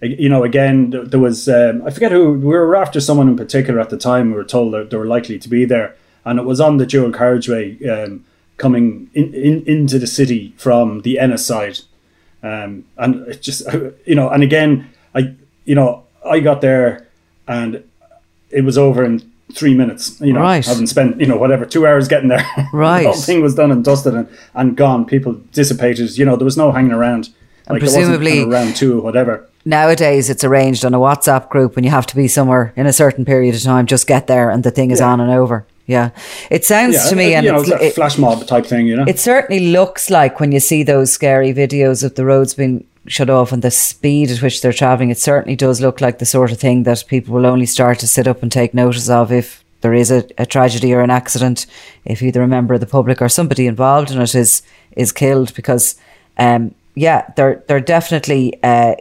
you 0.00 0.28
know, 0.28 0.44
again, 0.44 0.90
there 0.90 1.20
was. 1.20 1.48
Um, 1.48 1.82
I 1.86 1.90
forget 1.90 2.12
who 2.12 2.32
we 2.32 2.46
were 2.46 2.76
after. 2.76 3.00
Someone 3.00 3.28
in 3.28 3.36
particular 3.36 3.80
at 3.80 3.90
the 3.90 3.98
time. 3.98 4.30
We 4.30 4.36
were 4.36 4.44
told 4.44 4.74
that 4.74 4.90
they 4.90 4.96
were 4.96 5.06
likely 5.06 5.38
to 5.38 5.48
be 5.48 5.64
there 5.64 5.96
and 6.24 6.38
it 6.38 6.44
was 6.44 6.60
on 6.60 6.76
the 6.78 6.86
dual 6.86 7.12
carriageway 7.12 7.82
um, 7.88 8.24
coming 8.56 9.10
in, 9.14 9.34
in, 9.34 9.64
into 9.66 9.98
the 9.98 10.06
city 10.06 10.54
from 10.56 11.02
the 11.02 11.18
Ennis 11.18 11.44
side. 11.44 11.80
Um, 12.42 12.84
and 12.96 13.26
it 13.28 13.42
just 13.42 13.66
you 14.06 14.14
know, 14.14 14.28
and 14.30 14.42
again, 14.42 14.90
I 15.14 15.34
you 15.64 15.74
know, 15.74 16.04
I 16.24 16.40
got 16.40 16.60
there 16.60 17.06
and 17.46 17.82
it 18.50 18.62
was 18.62 18.78
over 18.78 19.04
in 19.04 19.30
three 19.52 19.74
minutes. 19.74 20.20
You 20.20 20.32
know, 20.32 20.40
right. 20.40 20.64
having 20.64 20.86
spent 20.86 21.20
you 21.20 21.26
know 21.26 21.36
whatever 21.36 21.64
two 21.64 21.86
hours 21.86 22.08
getting 22.08 22.28
there. 22.28 22.46
Right, 22.72 23.02
the 23.04 23.12
whole 23.12 23.20
thing 23.20 23.42
was 23.42 23.54
done 23.54 23.70
and 23.70 23.84
dusted 23.84 24.14
and, 24.14 24.28
and 24.54 24.76
gone. 24.76 25.04
People 25.04 25.34
dissipated. 25.52 26.16
You 26.16 26.24
know, 26.24 26.36
there 26.36 26.44
was 26.44 26.56
no 26.56 26.72
hanging 26.72 26.92
around. 26.92 27.30
Like 27.66 27.76
and 27.76 27.80
presumably 27.80 28.32
kind 28.32 28.42
of 28.42 28.48
round 28.50 28.76
two 28.76 28.98
or 28.98 29.02
whatever. 29.02 29.48
Nowadays, 29.64 30.28
it's 30.28 30.44
arranged 30.44 30.84
on 30.84 30.92
a 30.92 30.98
WhatsApp 30.98 31.48
group, 31.48 31.78
and 31.78 31.84
you 31.86 31.90
have 31.90 32.06
to 32.06 32.16
be 32.16 32.28
somewhere 32.28 32.74
in 32.76 32.86
a 32.86 32.92
certain 32.92 33.24
period 33.24 33.54
of 33.54 33.62
time. 33.62 33.86
Just 33.86 34.06
get 34.06 34.26
there, 34.26 34.50
and 34.50 34.62
the 34.62 34.70
thing 34.70 34.90
is 34.90 35.00
yeah. 35.00 35.08
on 35.08 35.20
and 35.20 35.30
over. 35.30 35.66
Yeah, 35.86 36.10
it 36.50 36.64
sounds 36.64 36.94
yeah, 36.94 37.10
to 37.10 37.16
me, 37.16 37.34
and 37.34 37.46
know, 37.46 37.60
it's, 37.60 37.68
it's 37.68 37.82
a 37.82 37.90
flash 37.90 38.16
mob 38.16 38.46
type 38.46 38.64
thing, 38.64 38.86
you 38.86 38.96
know. 38.96 39.04
It 39.06 39.18
certainly 39.18 39.68
looks 39.68 40.08
like 40.08 40.40
when 40.40 40.50
you 40.50 40.60
see 40.60 40.82
those 40.82 41.12
scary 41.12 41.52
videos 41.52 42.02
of 42.02 42.14
the 42.14 42.24
roads 42.24 42.54
being 42.54 42.86
shut 43.06 43.28
off 43.28 43.52
and 43.52 43.62
the 43.62 43.70
speed 43.70 44.30
at 44.30 44.40
which 44.40 44.62
they're 44.62 44.72
traveling. 44.72 45.10
It 45.10 45.18
certainly 45.18 45.56
does 45.56 45.82
look 45.82 46.00
like 46.00 46.18
the 46.18 46.26
sort 46.26 46.52
of 46.52 46.58
thing 46.58 46.84
that 46.84 47.04
people 47.06 47.34
will 47.34 47.44
only 47.44 47.66
start 47.66 47.98
to 47.98 48.06
sit 48.06 48.26
up 48.26 48.42
and 48.42 48.50
take 48.50 48.72
notice 48.72 49.10
of 49.10 49.30
if 49.30 49.62
there 49.82 49.92
is 49.92 50.10
a, 50.10 50.26
a 50.38 50.46
tragedy 50.46 50.94
or 50.94 51.02
an 51.02 51.10
accident, 51.10 51.66
if 52.06 52.22
either 52.22 52.42
a 52.42 52.48
member 52.48 52.72
of 52.72 52.80
the 52.80 52.86
public 52.86 53.20
or 53.20 53.28
somebody 53.28 53.66
involved 53.66 54.10
in 54.10 54.20
it 54.20 54.34
is 54.34 54.62
is 54.96 55.12
killed. 55.12 55.52
Because, 55.54 55.96
um, 56.38 56.74
yeah, 56.94 57.30
they're 57.36 57.62
they're 57.66 57.80
definitely. 57.80 58.54
Uh, 58.62 58.94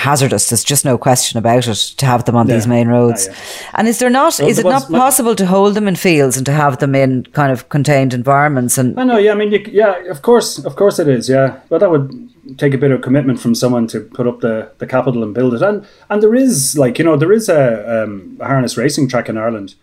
hazardous. 0.00 0.48
There's 0.48 0.64
just 0.64 0.84
no 0.84 0.96
question 0.96 1.38
about 1.38 1.68
it 1.68 1.76
to 1.98 2.06
have 2.06 2.24
them 2.24 2.36
on 2.36 2.48
yeah. 2.48 2.54
these 2.54 2.66
main 2.66 2.88
roads. 2.88 3.28
Ah, 3.28 3.32
yeah. 3.32 3.70
And 3.74 3.88
is 3.88 3.98
there 3.98 4.10
not? 4.10 4.38
Well, 4.38 4.48
is 4.48 4.58
it 4.58 4.64
not 4.64 4.88
possible 4.88 5.34
to 5.36 5.46
hold 5.46 5.74
them 5.74 5.86
in 5.86 5.96
fields 5.96 6.36
and 6.36 6.46
to 6.46 6.52
have 6.52 6.78
them 6.78 6.94
in 6.94 7.24
kind 7.32 7.52
of 7.52 7.68
contained 7.68 8.14
environments? 8.14 8.78
And 8.78 8.98
I 8.98 9.04
know, 9.04 9.18
yeah. 9.18 9.32
I 9.32 9.34
mean, 9.34 9.52
you, 9.52 9.60
yeah, 9.70 9.96
of 10.10 10.22
course, 10.22 10.58
of 10.64 10.74
course 10.76 10.98
it 10.98 11.08
is. 11.08 11.28
Yeah, 11.28 11.60
but 11.68 11.78
that 11.78 11.90
would 11.90 12.10
take 12.58 12.74
a 12.74 12.78
bit 12.78 12.90
of 12.90 13.02
commitment 13.02 13.40
from 13.40 13.54
someone 13.54 13.86
to 13.88 14.00
put 14.00 14.26
up 14.26 14.40
the, 14.40 14.72
the 14.78 14.86
capital 14.86 15.22
and 15.22 15.34
build 15.34 15.54
it. 15.54 15.62
And 15.62 15.86
and 16.08 16.22
there 16.22 16.34
is 16.34 16.78
like 16.78 16.98
you 16.98 17.04
know 17.04 17.16
there 17.16 17.32
is 17.32 17.48
a, 17.48 18.02
um, 18.02 18.38
a 18.40 18.46
harness 18.46 18.76
racing 18.76 19.08
track 19.08 19.28
in 19.28 19.36
Ireland, 19.36 19.74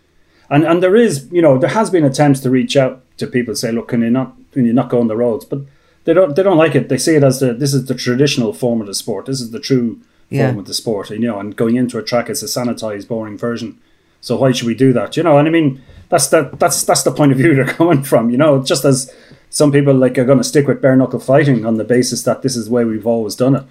and 0.50 0.64
and 0.64 0.82
there 0.82 0.96
is 0.96 1.28
you 1.30 1.42
know 1.42 1.58
there 1.58 1.70
has 1.70 1.90
been 1.90 2.04
attempts 2.04 2.40
to 2.40 2.50
reach 2.50 2.76
out 2.76 3.02
to 3.18 3.26
people 3.26 3.54
say, 3.54 3.70
look, 3.72 3.88
can 3.88 4.02
you 4.02 4.10
not 4.10 4.34
can 4.52 4.66
you 4.66 4.72
not 4.72 4.88
go 4.88 5.00
on 5.00 5.08
the 5.08 5.16
roads, 5.16 5.44
but 5.44 5.60
they 6.08 6.14
don't 6.14 6.34
they 6.34 6.42
don't 6.42 6.56
like 6.56 6.74
it. 6.74 6.88
They 6.88 6.96
see 6.96 7.16
it 7.16 7.22
as 7.22 7.40
the 7.40 7.52
this 7.52 7.74
is 7.74 7.84
the 7.84 7.94
traditional 7.94 8.54
form 8.54 8.80
of 8.80 8.86
the 8.86 8.94
sport. 8.94 9.26
This 9.26 9.42
is 9.42 9.50
the 9.50 9.60
true 9.60 10.00
yeah. 10.30 10.46
form 10.46 10.60
of 10.60 10.64
the 10.64 10.72
sport. 10.72 11.10
You 11.10 11.18
know, 11.18 11.38
and 11.38 11.54
going 11.54 11.76
into 11.76 11.98
a 11.98 12.02
track 12.02 12.30
it's 12.30 12.42
a 12.42 12.46
sanitized, 12.46 13.08
boring 13.08 13.36
version. 13.36 13.78
So 14.22 14.38
why 14.38 14.52
should 14.52 14.66
we 14.66 14.74
do 14.74 14.94
that? 14.94 15.18
You 15.18 15.22
know, 15.22 15.36
and 15.36 15.46
I 15.46 15.50
mean 15.50 15.82
that's 16.08 16.28
the 16.28 16.48
that's 16.58 16.82
that's 16.82 17.02
the 17.02 17.12
point 17.12 17.32
of 17.32 17.36
view 17.36 17.54
they're 17.54 17.66
coming 17.66 18.02
from. 18.02 18.30
You 18.30 18.38
know, 18.38 18.62
just 18.62 18.86
as 18.86 19.14
some 19.50 19.70
people 19.70 19.92
like 19.92 20.16
are 20.16 20.24
going 20.24 20.38
to 20.38 20.44
stick 20.44 20.66
with 20.66 20.80
bare 20.80 20.96
knuckle 20.96 21.20
fighting 21.20 21.66
on 21.66 21.74
the 21.74 21.84
basis 21.84 22.22
that 22.22 22.40
this 22.40 22.56
is 22.56 22.68
the 22.68 22.72
way 22.72 22.86
we've 22.86 23.06
always 23.06 23.36
done 23.36 23.56
it. 23.56 23.64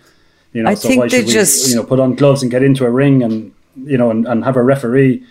You 0.54 0.62
know, 0.62 0.70
I 0.70 0.76
so 0.76 0.90
why 0.96 1.08
should 1.08 1.26
we 1.26 1.34
just... 1.34 1.68
you 1.68 1.76
know 1.76 1.84
put 1.84 2.00
on 2.00 2.14
gloves 2.14 2.44
and 2.44 2.52
get 2.52 2.62
into 2.62 2.86
a 2.86 2.92
ring 2.92 3.24
and 3.24 3.52
you 3.84 3.98
know 3.98 4.12
and, 4.12 4.28
and 4.28 4.44
have 4.44 4.58
a 4.58 4.64
referee 4.64 5.24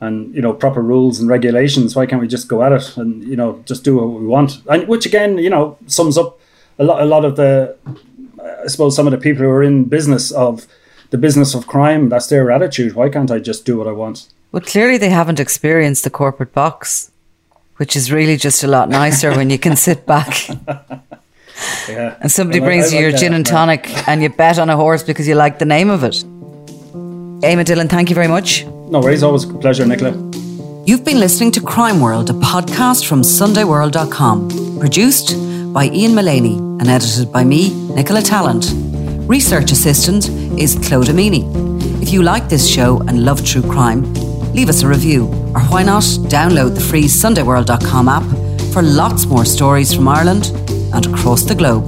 and 0.00 0.34
you 0.34 0.42
know 0.42 0.52
proper 0.52 0.82
rules 0.82 1.20
and 1.20 1.28
regulations 1.28 1.94
why 1.96 2.06
can't 2.06 2.20
we 2.20 2.28
just 2.28 2.46
go 2.46 2.62
at 2.62 2.72
it 2.72 2.96
and 2.96 3.24
you 3.24 3.34
know 3.34 3.62
just 3.64 3.82
do 3.82 3.96
what 3.96 4.20
we 4.20 4.26
want 4.26 4.60
and 4.68 4.86
which 4.86 5.06
again 5.06 5.38
you 5.38 5.50
know 5.50 5.76
sums 5.86 6.16
up 6.16 6.38
a 6.78 6.84
lot, 6.84 7.02
a 7.02 7.04
lot 7.04 7.24
of 7.24 7.36
the, 7.36 7.76
I 8.64 8.66
suppose, 8.66 8.94
some 8.94 9.06
of 9.06 9.10
the 9.10 9.18
people 9.18 9.42
who 9.42 9.50
are 9.50 9.62
in 9.62 9.84
business 9.84 10.30
of 10.30 10.66
the 11.10 11.18
business 11.18 11.54
of 11.54 11.66
crime. 11.66 12.08
That's 12.08 12.26
their 12.28 12.50
attitude. 12.50 12.94
Why 12.94 13.08
can't 13.08 13.30
I 13.30 13.38
just 13.38 13.64
do 13.64 13.78
what 13.78 13.86
I 13.86 13.92
want? 13.92 14.28
Well, 14.52 14.62
clearly 14.62 14.98
they 14.98 15.10
haven't 15.10 15.40
experienced 15.40 16.04
the 16.04 16.10
corporate 16.10 16.52
box, 16.52 17.10
which 17.76 17.96
is 17.96 18.10
really 18.10 18.36
just 18.36 18.64
a 18.64 18.66
lot 18.66 18.88
nicer 18.88 19.34
when 19.34 19.50
you 19.50 19.58
can 19.58 19.76
sit 19.88 20.06
back. 20.06 20.48
Yeah. 21.88 22.16
And 22.20 22.30
somebody 22.30 22.60
brings 22.60 22.92
I, 22.92 22.96
I 22.96 23.00
you 23.00 23.08
your 23.08 23.18
gin 23.18 23.34
and 23.34 23.44
tonic 23.44 23.88
yeah. 23.88 24.04
and 24.06 24.22
you 24.22 24.28
bet 24.28 24.58
on 24.58 24.70
a 24.70 24.76
horse 24.76 25.02
because 25.02 25.26
you 25.26 25.34
like 25.34 25.58
the 25.58 25.64
name 25.64 25.90
of 25.90 26.04
it. 26.04 26.24
Eamon 27.42 27.64
Dillon, 27.64 27.88
thank 27.88 28.08
you 28.08 28.14
very 28.14 28.28
much. 28.28 28.64
No 28.64 29.00
worries, 29.00 29.22
always 29.22 29.44
a 29.44 29.54
pleasure, 29.54 29.86
Nicola. 29.86 30.12
You've 30.86 31.04
been 31.04 31.20
listening 31.20 31.50
to 31.52 31.60
Crime 31.60 32.00
World, 32.00 32.30
a 32.30 32.32
podcast 32.32 33.06
from 33.06 33.22
SundayWorld.com, 33.22 34.78
produced 34.78 35.30
by 35.72 35.86
Ian 35.86 36.14
Mullaney 36.14 36.56
and 36.56 36.88
edited 36.88 37.32
by 37.32 37.44
me, 37.44 37.74
Nicola 37.94 38.20
Tallant. 38.20 38.72
Research 39.28 39.70
assistant 39.72 40.28
is 40.58 40.74
Claude 40.76 41.08
Amini. 41.08 41.42
If 42.02 42.12
you 42.12 42.22
like 42.22 42.48
this 42.48 42.68
show 42.68 43.00
and 43.00 43.24
love 43.24 43.44
true 43.44 43.62
crime, 43.62 44.12
leave 44.54 44.68
us 44.68 44.82
a 44.82 44.88
review, 44.88 45.26
or 45.54 45.60
why 45.62 45.82
not 45.82 46.02
download 46.02 46.74
the 46.74 46.80
free 46.80 47.04
SundayWorld.com 47.04 48.08
app 48.08 48.72
for 48.72 48.82
lots 48.82 49.26
more 49.26 49.44
stories 49.44 49.92
from 49.94 50.08
Ireland 50.08 50.46
and 50.94 51.06
across 51.06 51.42
the 51.42 51.54
globe. 51.54 51.84